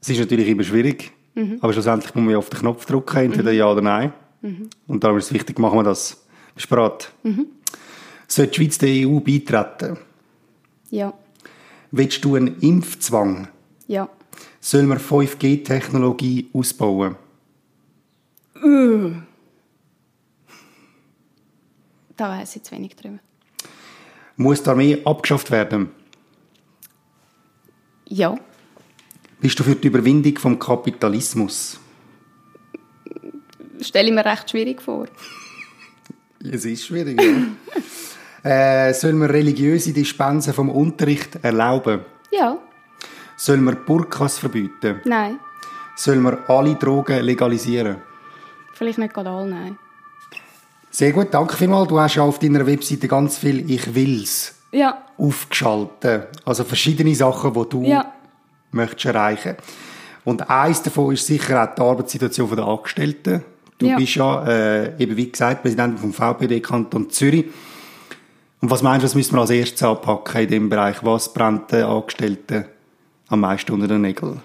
es 0.00 0.08
ist 0.10 0.18
natürlich 0.18 0.48
immer 0.48 0.62
schwierig, 0.62 1.12
mhm. 1.34 1.58
aber 1.60 1.72
schlussendlich 1.72 2.14
muss 2.14 2.24
man 2.24 2.32
ja 2.32 2.38
auf 2.38 2.50
den 2.50 2.60
Knopf 2.60 2.86
drücken, 2.86 3.16
entweder 3.16 3.52
mhm. 3.52 3.58
Ja 3.58 3.70
oder 3.70 3.82
Nein. 3.82 4.12
Mhm. 4.42 4.70
Und 4.86 5.04
darum 5.04 5.18
ist 5.18 5.26
es 5.26 5.32
wichtig, 5.32 5.58
machen 5.58 5.78
wir 5.78 5.84
das. 5.84 6.22
Bereit? 6.68 7.12
Mhm. 7.22 7.46
Sollte 8.26 8.52
die 8.52 8.56
Schweiz 8.56 8.78
der 8.78 9.08
EU 9.08 9.20
beitreten? 9.20 9.98
Ja. 10.90 11.12
Willst 11.90 12.24
du 12.24 12.34
einen 12.34 12.58
Impfzwang? 12.60 13.48
Ja. 13.86 14.08
Sollen 14.60 14.88
wir 14.88 14.98
5G-Technologie 14.98 16.50
ausbauen? 16.52 17.16
Uh. 18.62 19.12
Da 22.16 22.30
weiß 22.30 22.56
ich 22.56 22.62
zu 22.62 22.72
wenig 22.72 22.96
drüber. 22.96 23.18
Muss 24.36 24.62
die 24.62 24.70
Armee 24.70 25.02
abgeschafft 25.04 25.50
werden? 25.50 25.90
Ja. 28.04 28.36
Bist 29.40 29.58
du 29.58 29.64
für 29.64 29.74
die 29.74 29.88
Überwindung 29.88 30.36
vom 30.38 30.58
Kapitalismus? 30.58 31.80
Stelle 33.80 34.08
ich 34.08 34.14
mir 34.14 34.24
recht 34.24 34.50
schwierig 34.50 34.82
vor. 34.82 35.06
es 36.52 36.64
ist 36.64 36.86
schwierig, 36.86 37.20
ja. 37.20 38.88
äh, 38.88 38.94
sollen 38.94 39.18
wir 39.18 39.30
religiöse 39.30 39.92
Dispensen 39.92 40.52
vom 40.52 40.70
Unterricht 40.70 41.38
erlauben? 41.42 42.00
Ja. 42.30 42.58
Sollen 43.36 43.64
wir 43.64 43.74
Burkas 43.74 44.38
verbieten? 44.38 45.00
Nein. 45.04 45.38
Sollen 45.96 46.22
wir 46.22 46.48
alle 46.48 46.74
Drogen 46.74 47.22
legalisieren? 47.22 47.96
Vielleicht 48.74 48.98
nicht 48.98 49.14
gerade 49.14 49.30
alle, 49.30 49.48
nein. 49.48 49.78
Sehr 50.96 51.12
gut, 51.12 51.26
danke 51.30 51.54
vielmals. 51.54 51.88
Du 51.88 52.00
hast 52.00 52.14
ja 52.14 52.22
auf 52.22 52.38
deiner 52.38 52.66
Webseite 52.66 53.06
ganz 53.06 53.36
viel 53.36 53.70
«Ich 53.70 53.94
will's» 53.94 54.54
ja. 54.72 55.02
aufgeschaltet. 55.18 56.28
Also 56.46 56.64
verschiedene 56.64 57.14
Sachen, 57.14 57.52
die 57.52 57.68
du 57.68 57.82
ja. 57.82 58.14
möchtest 58.70 59.04
erreichen. 59.04 59.56
Und 60.24 60.48
eins 60.48 60.80
davon 60.80 61.12
ist 61.12 61.26
sicher 61.26 61.62
auch 61.62 61.74
die 61.74 61.82
Arbeitssituation 61.82 62.56
der 62.56 62.64
Angestellten. 62.64 63.44
Du 63.76 63.88
ja. 63.88 63.98
bist 63.98 64.14
ja, 64.14 64.46
äh, 64.48 64.96
eben 64.96 65.18
wie 65.18 65.30
gesagt, 65.30 65.60
Präsidentin 65.60 65.98
vom 65.98 66.14
VPD 66.14 66.60
Kanton 66.60 67.10
Zürich. 67.10 67.44
Und 68.62 68.70
was 68.70 68.80
meinst 68.80 69.02
du, 69.02 69.04
was 69.04 69.14
müssen 69.14 69.34
wir 69.34 69.42
als 69.42 69.50
erstes 69.50 69.82
anpacken 69.82 70.40
in 70.40 70.48
diesem 70.48 70.68
Bereich? 70.70 71.04
Was 71.04 71.30
brennt 71.30 71.72
den 71.72 71.84
Angestellten 71.84 72.64
am 73.28 73.40
meisten 73.40 73.70
unter 73.70 73.86
den 73.86 74.00
Nägeln? 74.00 74.40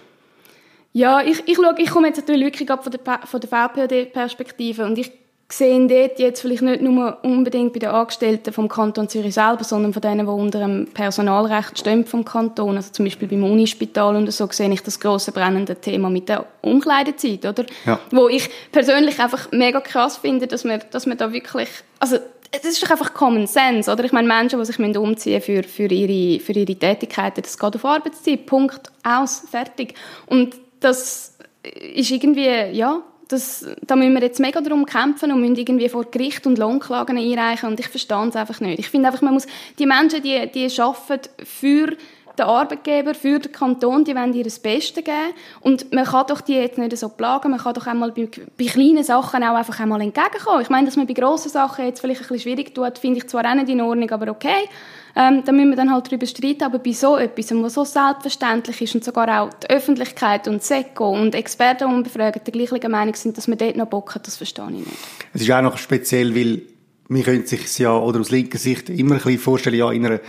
Ja, 0.92 1.22
ich, 1.22 1.48
ich, 1.48 1.56
schaue, 1.56 1.76
ich 1.78 1.90
komme 1.90 2.08
jetzt 2.08 2.18
natürlich 2.18 2.48
wirklich 2.48 2.70
ab 2.70 2.84
von 2.84 2.92
der, 2.92 3.20
von 3.24 3.40
der 3.40 3.50
VPD-Perspektive 3.50 4.84
und 4.84 4.98
ich 4.98 5.21
sehe 5.54 5.88
dort 5.88 6.20
jetzt 6.20 6.42
vielleicht 6.42 6.62
nicht 6.62 6.82
nur 6.82 7.18
unbedingt 7.24 7.74
bei 7.74 7.80
den 7.80 7.90
Angestellten 7.90 8.54
vom 8.54 8.68
Kanton 8.68 9.10
Zürich 9.10 9.34
selber, 9.34 9.64
sondern 9.64 9.94
von 9.94 10.02
denen, 10.02 10.26
die 10.26 10.32
unter 10.32 10.60
dem 10.60 10.88
Personalrecht 10.94 11.80
stehen 11.80 12.06
vom 12.06 12.24
Kanton, 12.24 12.76
also 12.78 12.92
zum 12.92 13.06
Beispiel 13.06 13.28
beim 13.28 13.44
Unispital 13.44 14.16
und 14.16 14.32
so, 14.32 14.48
sehe 14.52 14.72
ich 14.72 14.82
das 14.82 15.00
große 15.00 15.32
brennende 15.32 15.76
Thema 15.76 16.10
mit 16.10 16.30
der 16.30 16.46
Umkleidezeit, 16.62 17.46
oder? 17.46 17.66
Ja. 17.86 18.00
Wo 18.12 18.28
ich 18.28 18.50
persönlich 18.72 19.20
einfach 19.20 19.52
mega 19.52 19.82
krass 19.82 20.18
finde, 20.18 20.48
dass 20.48 20.64
man, 20.64 20.82
dass 20.92 21.06
man 21.06 21.18
da 21.18 21.34
wirklich, 21.34 21.70
also 22.00 22.18
es 22.52 22.66
ist 22.66 22.84
doch 22.84 22.92
einfach 22.92 23.14
Common 23.14 23.48
Sense, 23.48 23.92
oder? 23.92 24.04
Ich 24.04 24.12
meine, 24.12 24.28
Menschen, 24.28 24.60
die 24.60 24.66
sich 24.66 24.80
umziehen 24.80 25.42
für, 25.42 25.64
für, 25.64 25.88
ihre, 25.88 26.40
für 26.42 26.54
ihre 26.54 26.76
Tätigkeiten, 26.76 27.42
das 27.42 27.58
geht 27.58 27.76
auf 27.76 27.86
Arbeitszeit, 27.86 28.46
Punkt, 28.46 28.92
aus, 29.04 29.44
fertig. 29.50 29.96
Und 30.28 30.56
das 30.82 31.38
ist 31.64 32.12
irgendwie, 32.12 32.50
ja, 32.72 33.02
das, 33.32 33.66
da 33.82 33.96
müssen 33.96 34.14
wir 34.14 34.22
jetzt 34.22 34.40
mega 34.40 34.62
darum 34.62 34.86
kämpfen 34.86 35.32
und 35.32 35.42
müssen 35.42 35.56
irgendwie 35.56 35.90
vor 35.90 36.06
Gericht 36.10 36.46
und 36.46 36.58
Lohnklagen 36.58 37.18
einreichen 37.18 37.70
und 37.70 37.80
ich 37.80 37.88
verstehe 37.88 38.28
es 38.28 38.36
einfach 38.36 38.60
nicht. 38.60 38.80
Ich 38.80 38.90
finde 38.90 39.08
einfach, 39.08 39.22
man 39.22 39.34
muss, 39.34 39.48
die 39.80 39.86
Menschen, 39.86 40.22
die, 40.22 40.52
die 40.52 40.82
arbeiten 40.82 41.30
für 41.44 41.96
den 42.38 42.46
Arbeitgeber, 42.46 43.14
für 43.14 43.40
den 43.40 43.52
Kanton, 43.52 44.04
die 44.04 44.16
wollen 44.16 44.34
ihr 44.34 44.44
das 44.44 44.60
Beste 44.60 45.04
geben. 45.04 45.34
Und 45.60 45.92
man 45.94 46.06
kann 46.06 46.28
doch 46.28 46.42
die 46.42 46.54
jetzt 46.54 46.78
nicht 46.78 46.96
so 46.98 47.10
plagen, 47.10 47.52
man 47.52 47.60
kann 47.60 47.74
doch 47.74 47.88
einmal 47.88 48.12
bei, 48.12 48.30
bei 48.58 48.66
kleinen 48.66 49.04
Sachen 49.04 49.44
auch 49.44 49.56
einfach 49.56 49.80
einmal 49.80 50.02
entgegenkommen. 50.02 50.62
Ich 50.62 50.70
meine, 50.70 50.86
dass 50.86 50.98
man 50.98 51.08
bei 51.08 51.14
grossen 51.14 51.50
Sachen 51.50 51.86
jetzt 51.86 52.00
vielleicht 52.00 52.22
ein 52.22 52.28
bisschen 52.28 52.40
schwierig 52.40 52.74
tut, 52.76 52.98
finde 52.98 53.20
ich 53.20 53.28
zwar 53.28 53.46
auch 53.46 53.56
nicht 53.56 53.70
in 53.70 53.82
Ordnung, 53.82 54.10
aber 54.12 54.32
okay. 54.32 54.68
Ähm, 55.16 55.44
da 55.44 55.52
müssen 55.52 55.70
wir 55.70 55.76
dann 55.76 55.92
halt 55.92 56.08
darüber 56.08 56.26
streiten, 56.26 56.64
aber 56.64 56.80
bei 56.80 56.94
so 56.94 57.18
etwas, 57.18 57.52
was 57.52 57.74
so 57.74 57.84
selbstverständlich 57.84 58.82
ist 58.82 58.96
und 58.96 59.04
sogar 59.04 59.42
auch 59.42 59.50
die 59.54 59.70
Öffentlichkeit 59.70 60.48
und 60.48 60.64
SECO 60.64 61.12
und 61.12 61.36
Experten, 61.36 61.98
die 61.98 62.04
befragen, 62.04 62.42
der 62.46 62.54
gleichen 62.54 62.92
Meinung 62.92 63.16
sind, 63.16 63.38
dass 63.38 63.48
man 63.48 63.58
dort 63.58 63.76
noch 63.76 63.88
Bock 63.88 64.16
hat, 64.16 64.26
das 64.28 64.38
verstehe 64.38 64.66
ich 64.70 64.86
nicht. 64.86 64.88
Es 65.34 65.42
ist 65.42 65.52
auch 65.52 65.62
noch 65.62 65.78
speziell, 65.78 66.34
weil 66.34 66.62
man 67.10 67.24
könnte 67.24 67.48
sich 67.48 67.78
ja, 67.80 67.94
oder 67.98 68.22
aus 68.22 68.32
linker 68.32 68.58
Sicht 68.58 68.90
immer 68.90 69.16
ein 69.16 69.22
bisschen 69.22 69.40
vorstellen, 69.40 69.76
ja, 69.76 69.92
in 69.92 70.06
einer 70.06 70.22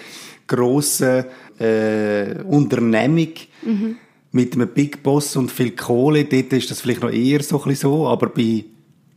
grossen 0.57 1.25
äh, 1.59 2.43
Unternehmung 2.45 3.29
mhm. 3.63 3.97
mit 4.33 4.55
einem 4.55 4.69
Big 4.69 5.03
Boss 5.03 5.37
und 5.37 5.51
viel 5.51 5.73
Kohle, 5.73 6.25
dort 6.25 6.53
ist 6.53 6.71
das 6.71 6.81
vielleicht 6.81 7.03
noch 7.03 7.11
eher 7.11 7.43
so, 7.43 7.63
ein 7.65 7.75
so 7.75 8.07
aber 8.07 8.29
bei 8.29 8.65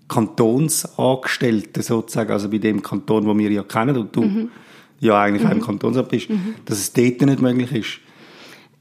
Kantonsangestellten 0.08 1.82
sozusagen, 1.82 2.32
also 2.32 2.50
bei 2.50 2.60
dem 2.60 2.82
Kanton, 2.82 3.26
den 3.26 3.40
wir 3.40 3.52
ja 3.52 3.64
kennen 3.64 3.98
und 3.98 4.16
du 4.16 4.22
mhm. 4.22 4.50
ja 5.00 5.20
eigentlich 5.22 5.44
mhm. 5.44 5.50
auch 5.50 5.56
im 5.56 5.62
Kantonsamt 5.62 6.10
bist, 6.10 6.30
mhm. 6.30 6.56
dass 6.66 6.80
es 6.80 6.94
dort 6.94 7.22
nicht 7.22 7.42
möglich 7.42 7.72
ist. 7.72 8.00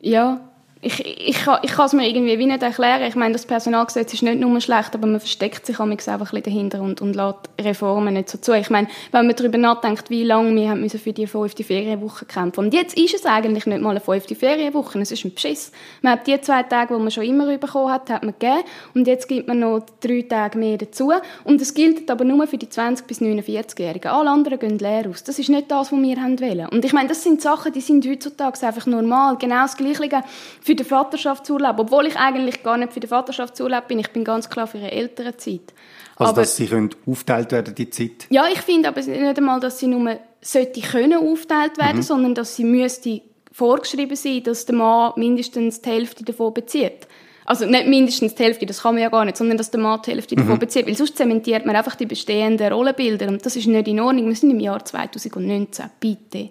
Ja, 0.00 0.53
ich, 0.84 1.28
ich, 1.28 1.44
kann, 1.44 1.60
ich 1.62 1.72
kann 1.72 1.86
es 1.86 1.94
mir 1.94 2.06
irgendwie 2.06 2.38
wie 2.38 2.46
nicht 2.46 2.62
erklären. 2.62 3.02
Ich 3.02 3.14
meine, 3.14 3.32
das 3.32 3.46
Personalgesetz 3.46 4.12
ist 4.12 4.22
nicht 4.22 4.38
nur 4.38 4.60
schlecht, 4.60 4.94
aber 4.94 5.06
man 5.06 5.18
versteckt 5.18 5.64
sich 5.64 5.80
einfach 5.80 5.90
ein 5.90 5.96
bisschen 5.96 6.42
dahinter 6.42 6.82
und, 6.82 7.00
und 7.00 7.16
lässt 7.16 7.48
Reformen 7.58 8.14
nicht 8.14 8.28
so 8.28 8.38
zu. 8.38 8.52
Ich 8.52 8.68
meine, 8.68 8.88
wenn 9.10 9.26
man 9.26 9.34
darüber 9.34 9.56
nachdenkt, 9.56 10.10
wie 10.10 10.24
lange 10.24 10.54
wir 10.54 10.68
haben 10.68 10.88
für 10.88 11.12
die 11.12 11.26
fünfte 11.26 11.64
Ferienwoche 11.64 12.26
kämpfen. 12.26 12.66
Und 12.66 12.74
jetzt 12.74 12.98
ist 12.98 13.14
es 13.14 13.24
eigentlich 13.24 13.64
nicht 13.64 13.80
mal 13.80 13.90
eine 13.90 14.00
fünfte 14.00 14.34
Ferienwoche, 14.34 15.00
es 15.00 15.10
ist 15.10 15.24
ein 15.24 15.32
Beschiss. 15.32 15.72
Man 16.02 16.14
hat 16.14 16.26
die 16.26 16.38
zwei 16.40 16.62
Tage, 16.62 16.94
die 16.94 17.00
man 17.00 17.10
schon 17.10 17.24
immer 17.24 17.46
bekommen 17.56 17.90
hat, 17.90 18.10
hat 18.10 18.22
man 18.22 18.34
gegeben. 18.38 18.64
Und 18.94 19.06
jetzt 19.06 19.26
gibt 19.26 19.48
man 19.48 19.60
noch 19.60 19.86
drei 20.00 20.22
Tage 20.22 20.58
mehr 20.58 20.76
dazu. 20.76 21.12
Und 21.44 21.60
das 21.60 21.72
gilt 21.72 22.10
aber 22.10 22.24
nur 22.24 22.46
für 22.46 22.58
die 22.58 22.66
20- 22.66 23.04
bis 23.06 23.22
49-Jährigen. 23.22 24.10
Alle 24.10 24.30
anderen 24.30 24.58
gehen 24.58 24.78
leer 24.78 25.06
aus. 25.08 25.24
Das 25.24 25.38
ist 25.38 25.48
nicht 25.48 25.70
das, 25.70 25.92
was 25.92 25.98
wir 25.98 26.16
haben 26.20 26.40
wollen. 26.40 26.68
Und 26.68 26.84
ich 26.84 26.92
meine, 26.92 27.08
das 27.08 27.22
sind 27.22 27.40
Sachen, 27.40 27.72
die 27.72 27.80
sind 27.80 28.06
heutzutage 28.06 28.66
einfach 28.66 28.86
normal. 28.86 29.36
Genau 29.38 29.62
das 29.62 29.76
Gleiche 29.76 30.22
für 30.60 30.73
für 30.76 30.84
den 30.84 30.86
Vaterschaftsurlaub, 30.86 31.78
obwohl 31.78 32.06
ich 32.06 32.16
eigentlich 32.16 32.62
gar 32.62 32.76
nicht 32.76 32.92
für 32.92 33.00
den 33.00 33.08
Vaterschaftsurlaub 33.08 33.88
bin. 33.88 33.98
Ich 33.98 34.10
bin 34.10 34.24
ganz 34.24 34.50
klar 34.50 34.66
für 34.66 34.78
eine 34.78 34.92
ältere 34.92 35.36
Zeit. 35.36 35.72
Also, 36.16 36.32
aber, 36.32 36.42
dass 36.42 36.56
sie 36.56 36.66
können 36.66 36.90
aufteilt 37.06 37.52
werden, 37.52 37.74
die 37.74 37.90
Zeit? 37.90 38.26
Ja, 38.30 38.46
ich 38.52 38.60
finde 38.60 38.88
aber 38.88 39.00
nicht 39.00 39.38
einmal, 39.38 39.60
dass 39.60 39.78
sie 39.78 39.86
nur 39.86 40.18
sollte 40.40 40.80
können 40.80 41.18
aufteilt 41.18 41.78
werden, 41.78 41.98
mhm. 41.98 42.02
sondern 42.02 42.34
dass 42.34 42.56
sie 42.56 42.64
müsste 42.64 43.22
vorgeschrieben 43.50 44.16
sein, 44.16 44.42
dass 44.42 44.66
der 44.66 44.74
Mann 44.74 45.12
mindestens 45.16 45.80
die 45.80 45.90
Hälfte 45.90 46.24
davon 46.24 46.52
bezieht. 46.52 47.06
Also 47.46 47.66
nicht 47.66 47.86
mindestens 47.86 48.34
die 48.34 48.42
Hälfte, 48.42 48.64
das 48.66 48.82
kann 48.82 48.94
man 48.94 49.02
ja 49.02 49.10
gar 49.10 49.24
nicht, 49.24 49.36
sondern 49.36 49.58
dass 49.58 49.70
der 49.70 49.80
Mann 49.80 50.00
die 50.04 50.10
Hälfte 50.10 50.34
mhm. 50.34 50.40
davon 50.40 50.58
bezieht. 50.58 50.86
Weil 50.86 50.96
sonst 50.96 51.16
zementiert 51.16 51.66
man 51.66 51.76
einfach 51.76 51.94
die 51.94 52.06
bestehenden 52.06 52.72
Rollenbilder 52.72 53.28
und 53.28 53.44
das 53.44 53.56
ist 53.56 53.66
nicht 53.66 53.88
in 53.88 54.00
Ordnung. 54.00 54.28
Wir 54.28 54.36
sind 54.36 54.50
im 54.50 54.60
Jahr 54.60 54.84
2019, 54.84 55.86
bitte. 56.00 56.50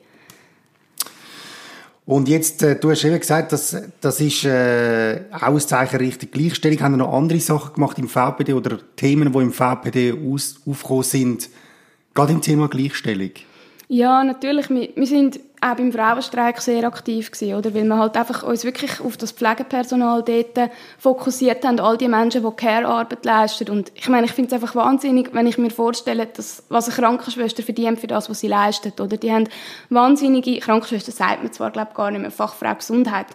Und 2.05 2.27
jetzt, 2.27 2.61
äh, 2.63 2.77
du 2.77 2.91
hast 2.91 3.05
eben 3.05 3.17
gesagt, 3.17 3.53
dass, 3.53 3.77
das 4.01 4.19
ist 4.19 4.43
äh, 4.43 5.21
auch 5.31 5.41
ein 5.41 5.87
Richtung 5.97 6.31
Gleichstellung. 6.31 6.81
Haben 6.81 6.97
noch 6.97 7.13
andere 7.13 7.39
Sachen 7.39 7.75
gemacht 7.75 7.97
im 7.97 8.09
VPD 8.09 8.53
oder 8.53 8.79
Themen, 8.95 9.31
die 9.31 9.39
im 9.39 9.53
VPD 9.53 10.13
aus, 10.13 10.59
aufgekommen 10.65 11.03
sind, 11.03 11.49
gerade 12.13 12.33
im 12.33 12.41
Thema 12.41 12.67
Gleichstellung? 12.67 13.31
Ja, 13.93 14.23
natürlich. 14.23 14.71
Wir, 14.71 14.89
wir 14.95 15.05
sind 15.05 15.39
auch 15.61 15.75
beim 15.75 15.91
Frauenstreik 15.91 16.59
sehr 16.59 16.83
aktiv 16.87 17.29
gewesen, 17.29 17.53
oder? 17.53 17.75
Weil 17.75 17.83
wir 17.83 17.99
halt 17.99 18.17
einfach 18.17 18.41
uns 18.41 18.63
wirklich 18.63 18.99
auf 18.99 19.17
das 19.17 19.33
Pflegepersonal 19.33 20.23
dort 20.23 20.71
fokussiert 20.97 21.63
haben, 21.63 21.79
all 21.79 21.95
die 21.95 22.07
Menschen, 22.07 22.43
die 22.43 22.55
Care-Arbeit 22.55 23.23
leisten. 23.23 23.69
Und 23.69 23.91
ich 23.93 24.09
meine, 24.09 24.25
ich 24.25 24.31
finde 24.31 24.47
es 24.47 24.53
einfach 24.59 24.73
wahnsinnig, 24.73 25.29
wenn 25.33 25.45
ich 25.45 25.59
mir 25.59 25.69
vorstelle, 25.69 26.25
dass, 26.25 26.63
was 26.69 26.87
eine 26.87 26.95
Krankenschwester 26.95 27.61
verdient 27.61 27.99
für 27.99 28.07
das, 28.07 28.31
was 28.31 28.39
sie 28.39 28.47
leistet, 28.47 28.99
oder? 28.99 29.15
Die 29.15 29.31
haben 29.31 29.47
wahnsinnige, 29.91 30.57
Krankenschwester 30.57 31.11
sagt 31.11 31.43
man 31.43 31.53
zwar, 31.53 31.69
glaube 31.69 31.91
gar 31.93 32.09
nicht 32.09 32.21
mehr, 32.21 32.31
Fachfrau 32.31 32.73
Gesundheit. 32.73 33.27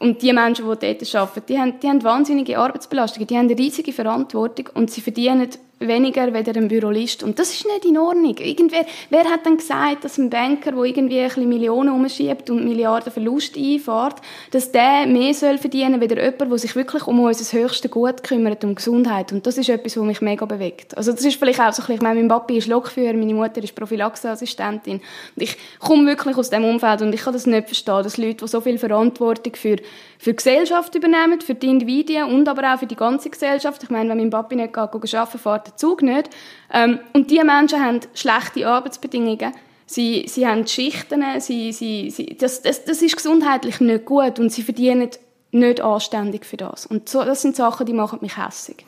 Und 0.00 0.22
die 0.22 0.32
Menschen, 0.32 0.64
die 0.64 0.86
dort 0.86 1.14
arbeiten, 1.14 1.46
die 1.50 1.58
haben, 1.58 1.80
die 1.80 1.86
haben 1.86 2.02
wahnsinnige 2.02 2.58
Arbeitsbelastungen, 2.58 3.26
die 3.26 3.36
haben 3.36 3.50
eine 3.50 3.58
riesige 3.58 3.92
Verantwortung 3.92 4.70
und 4.72 4.90
sie 4.90 5.02
verdienen 5.02 5.50
weniger 5.80 6.32
weder 6.32 6.56
ein 6.56 6.68
Bürolist. 6.68 7.22
Und 7.22 7.38
das 7.38 7.50
ist 7.52 7.66
nicht 7.66 7.84
in 7.84 7.98
Ordnung. 7.98 8.36
Irgendwer, 8.38 8.84
wer 9.10 9.24
hat 9.24 9.46
dann 9.46 9.56
gesagt, 9.56 10.04
dass 10.04 10.18
ein 10.18 10.30
Banker, 10.30 10.72
der 10.72 10.82
irgendwie 10.82 11.20
ein 11.20 11.28
bisschen 11.28 11.48
Millionen 11.48 11.90
umschiebt 11.90 12.50
und 12.50 12.64
Milliarden 12.64 13.12
Verlust 13.12 13.56
einfährt, 13.56 14.16
dass 14.50 14.72
der 14.72 15.06
mehr 15.06 15.34
soll 15.34 15.58
verdienen 15.58 16.00
als 16.00 16.10
jemand, 16.10 16.40
der 16.40 16.58
sich 16.58 16.74
wirklich 16.74 17.06
um 17.06 17.20
unser 17.20 17.56
höchstes 17.56 17.90
Gut 17.90 18.22
kümmert, 18.22 18.64
um 18.64 18.74
Gesundheit. 18.74 19.32
Und 19.32 19.46
das 19.46 19.58
ist 19.58 19.68
etwas, 19.68 19.96
was 19.96 20.04
mich 20.04 20.20
mega 20.20 20.44
bewegt. 20.46 20.96
Also 20.96 21.12
das 21.12 21.24
ist 21.24 21.38
vielleicht 21.38 21.60
auch 21.60 21.72
so 21.72 21.82
ein 21.82 21.86
bisschen, 21.86 21.94
ich 21.94 22.02
meine, 22.02 22.20
mein 22.20 22.28
Papi 22.28 22.58
ist 22.58 22.66
Lokführer, 22.66 23.14
meine 23.14 23.34
Mutter 23.34 23.62
ist 23.62 23.74
Prophylaxeassistentin. 23.74 25.00
Und 25.36 25.42
ich 25.42 25.56
komme 25.78 26.06
wirklich 26.06 26.36
aus 26.36 26.50
dem 26.50 26.64
Umfeld 26.64 27.02
und 27.02 27.14
ich 27.14 27.22
kann 27.22 27.32
das 27.32 27.46
nicht 27.46 27.66
verstehen, 27.66 28.02
dass 28.02 28.16
Leute, 28.16 28.44
die 28.44 28.48
so 28.48 28.60
viel 28.60 28.78
Verantwortung 28.78 29.54
für, 29.54 29.76
für 30.18 30.30
die 30.30 30.36
Gesellschaft 30.36 30.94
übernehmen, 30.94 31.40
für 31.40 31.54
die 31.54 31.68
Individuen 31.68 32.32
und 32.32 32.48
aber 32.48 32.74
auch 32.74 32.78
für 32.78 32.86
die 32.86 32.96
ganze 32.96 33.30
Gesellschaft. 33.30 33.82
Ich 33.84 33.90
meine, 33.90 34.10
wenn 34.10 34.18
mein 34.18 34.30
Papi 34.30 34.56
nicht 34.56 34.74
geht, 34.74 34.92
geht 34.92 35.14
arbeiten, 35.14 35.38
fährt 35.38 35.66
der 35.68 35.76
Zug 35.76 36.02
nicht. 36.02 36.30
Ähm, 36.72 36.98
und 37.12 37.30
diese 37.30 37.44
Menschen 37.44 37.82
haben 37.82 38.00
schlechte 38.14 38.66
Arbeitsbedingungen. 38.66 39.52
Sie, 39.86 40.26
sie 40.28 40.46
haben 40.46 40.66
Schichten, 40.66 41.22
sie, 41.38 41.72
sie, 41.72 42.10
sie, 42.10 42.36
das, 42.38 42.60
das, 42.60 42.84
das 42.84 43.00
ist 43.00 43.16
gesundheitlich 43.16 43.80
nicht 43.80 44.04
gut 44.04 44.38
und 44.38 44.52
sie 44.52 44.62
verdienen 44.62 45.08
nicht 45.50 45.80
anständig 45.80 46.44
für 46.44 46.58
das. 46.58 46.84
Und 46.84 47.08
so, 47.08 47.24
das 47.24 47.40
sind 47.40 47.56
Sachen, 47.56 47.86
die 47.86 47.94
machen 47.94 48.18
mich 48.20 48.36
hässig. 48.36 48.84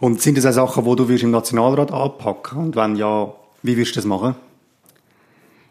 Und 0.00 0.20
sind 0.20 0.38
das 0.38 0.46
auch 0.58 0.74
Sachen, 0.74 0.84
die 0.84 0.96
du 0.96 1.14
im 1.14 1.30
Nationalrat 1.30 1.92
anpacken 1.92 2.58
Und 2.58 2.76
wenn 2.76 2.96
ja, 2.96 3.32
wie 3.62 3.76
wirst 3.76 3.92
du 3.92 3.96
das 3.96 4.06
machen? 4.06 4.34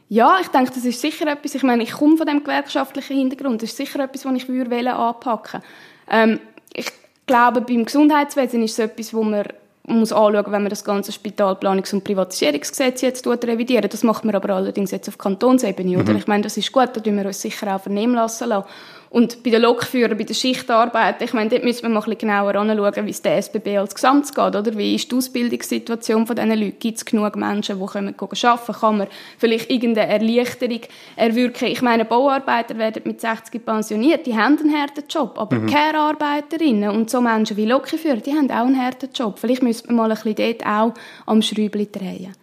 Ja, 0.09 0.39
ich 0.41 0.47
denke, 0.47 0.71
das 0.73 0.85
ist 0.85 0.99
sicher 0.99 1.27
etwas, 1.27 1.53
ich 1.53 1.61
meine, 1.61 1.83
ich 1.83 1.91
komme 1.91 2.17
von 2.17 2.25
dem 2.25 2.43
gewerkschaftlichen 2.43 3.15
Hintergrund, 3.15 3.61
das 3.61 3.69
ist 3.69 3.77
sicher 3.77 3.99
etwas, 4.03 4.25
was 4.25 4.33
ich 4.33 4.49
würde 4.49 4.93
anpacken 4.93 5.61
ähm, 6.09 6.39
Ich 6.73 6.87
glaube, 7.27 7.61
beim 7.61 7.85
Gesundheitswesen 7.85 8.63
ist 8.63 8.73
es 8.73 8.79
etwas, 8.79 9.13
wo 9.13 9.23
man 9.23 9.45
muss 9.89 10.11
anschauen, 10.11 10.51
wenn 10.51 10.63
man 10.63 10.69
das 10.69 10.83
ganze 10.83 11.11
Spitalplanungs- 11.11 11.93
und 11.93 12.03
Privatisierungsgesetz 12.03 13.01
jetzt 13.01 13.25
revidieren 13.27 13.89
Das 13.89 14.03
macht 14.03 14.25
man 14.25 14.35
aber 14.35 14.53
allerdings 14.53 14.91
jetzt 14.91 15.09
auf 15.09 15.17
Kantonsebene. 15.17 15.99
Oder? 15.99 16.13
Mhm. 16.13 16.19
Ich 16.19 16.27
meine, 16.27 16.43
das 16.43 16.57
ist 16.57 16.71
gut, 16.71 16.89
da 16.93 17.01
tun 17.01 17.17
wir 17.17 17.25
uns 17.25 17.41
sicher 17.41 17.75
auch 17.75 17.81
vernehmen 17.81 18.15
lassen. 18.15 18.49
Lassen. 18.49 18.67
Und 19.11 19.41
bei 19.41 19.49
den 19.49 19.63
Lokführern, 19.63 20.15
bei 20.17 20.23
der 20.23 20.35
Schichtarbeit, 20.35 21.19
ich 21.23 21.33
meine, 21.33 21.49
dort 21.49 21.63
müssen 21.63 21.81
wir 21.81 21.89
mal 21.89 21.99
ein 21.99 22.05
bisschen 22.05 22.19
genauer 22.19 22.53
anschauen, 22.53 23.05
wie 23.07 23.09
es 23.09 23.21
der 23.23 23.37
SBB 23.37 23.79
als 23.79 23.95
Gesamt 23.95 24.27
geht, 24.27 24.37
oder? 24.37 24.77
Wie 24.77 24.93
ist 24.93 25.11
die 25.11 25.15
Ausbildungssituation 25.15 26.27
von 26.27 26.35
diesen 26.35 26.51
Leuten? 26.51 26.77
Gibt 26.77 26.97
es 26.99 27.05
genug 27.05 27.35
Menschen, 27.35 27.79
die 27.79 27.85
können 27.87 28.13
arbeiten 28.19 28.73
Kann 28.73 28.97
man 28.99 29.07
vielleicht 29.39 29.71
irgendeine 29.71 30.11
Erleichterung 30.11 30.81
erwirken? 31.15 31.69
Ich 31.69 31.81
meine, 31.81 32.05
Bauarbeiter 32.05 32.77
werden 32.77 33.01
mit 33.05 33.19
60 33.19 33.65
pensioniert, 33.65 34.27
die 34.27 34.37
haben 34.37 34.59
einen 34.59 34.77
harten 34.79 35.03
Job, 35.09 35.39
aber 35.39 35.55
mhm. 35.55 35.67
Care-Arbeiterinnen 35.67 36.91
und 36.91 37.09
so 37.09 37.19
Menschen 37.19 37.57
wie 37.57 37.65
Lokführer, 37.65 38.17
die 38.17 38.33
haben 38.33 38.51
auch 38.51 38.67
einen 38.67 38.79
harten 38.79 39.09
Job. 39.11 39.39
Vielleicht 39.39 39.63
müssen 39.63 39.89
wir 39.89 39.95
mal 39.95 40.11
ein 40.11 40.21
bisschen 40.21 40.35
dort 40.35 40.65
auch 40.67 40.93
am 41.25 41.41
Schräubchen 41.41 41.91
drehen. 41.91 42.35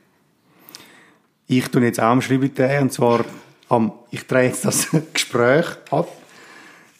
Ich 1.46 1.68
tue 1.68 1.82
jetzt 1.82 2.00
auch 2.00 2.06
am 2.06 2.20
Schräubchen 2.20 2.54
drehen, 2.56 2.82
und 2.82 2.92
zwar 2.92 3.24
am, 3.68 3.92
ich 4.10 4.26
drehe 4.26 4.48
jetzt 4.48 4.64
das 4.64 4.88
Gespräch 5.12 5.66
ab 5.92 6.08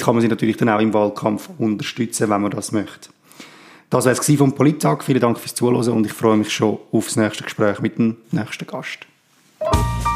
kann 0.02 0.14
man 0.14 0.22
sie 0.22 0.28
natürlich 0.28 0.58
dann 0.58 0.68
auch 0.68 0.82
im 0.82 0.94
Wahlkampf 0.94 1.52
unterstützen, 1.58 2.30
wenn 2.30 2.42
man 2.42 2.52
das 2.52 2.74
möchte. 2.74 3.12
Das 3.90 4.04
war 4.04 4.12
es 4.12 4.30
vom 4.36 4.54
Polittag. 4.54 5.06
Vielen 5.06 5.22
Dank 5.22 5.40
fürs 5.40 5.56
Zuhören 5.56 5.94
und 5.94 6.06
ich 6.06 6.12
freue 6.12 6.36
mich 6.36 6.52
schon 6.52 6.80
aufs 6.92 7.16
nächste 7.16 7.46
Gespräch 7.46 7.80
mit 7.80 7.98
dem 7.98 8.18
nächsten 8.34 8.68
Gast. 8.68 9.08
Bye. 9.72 10.09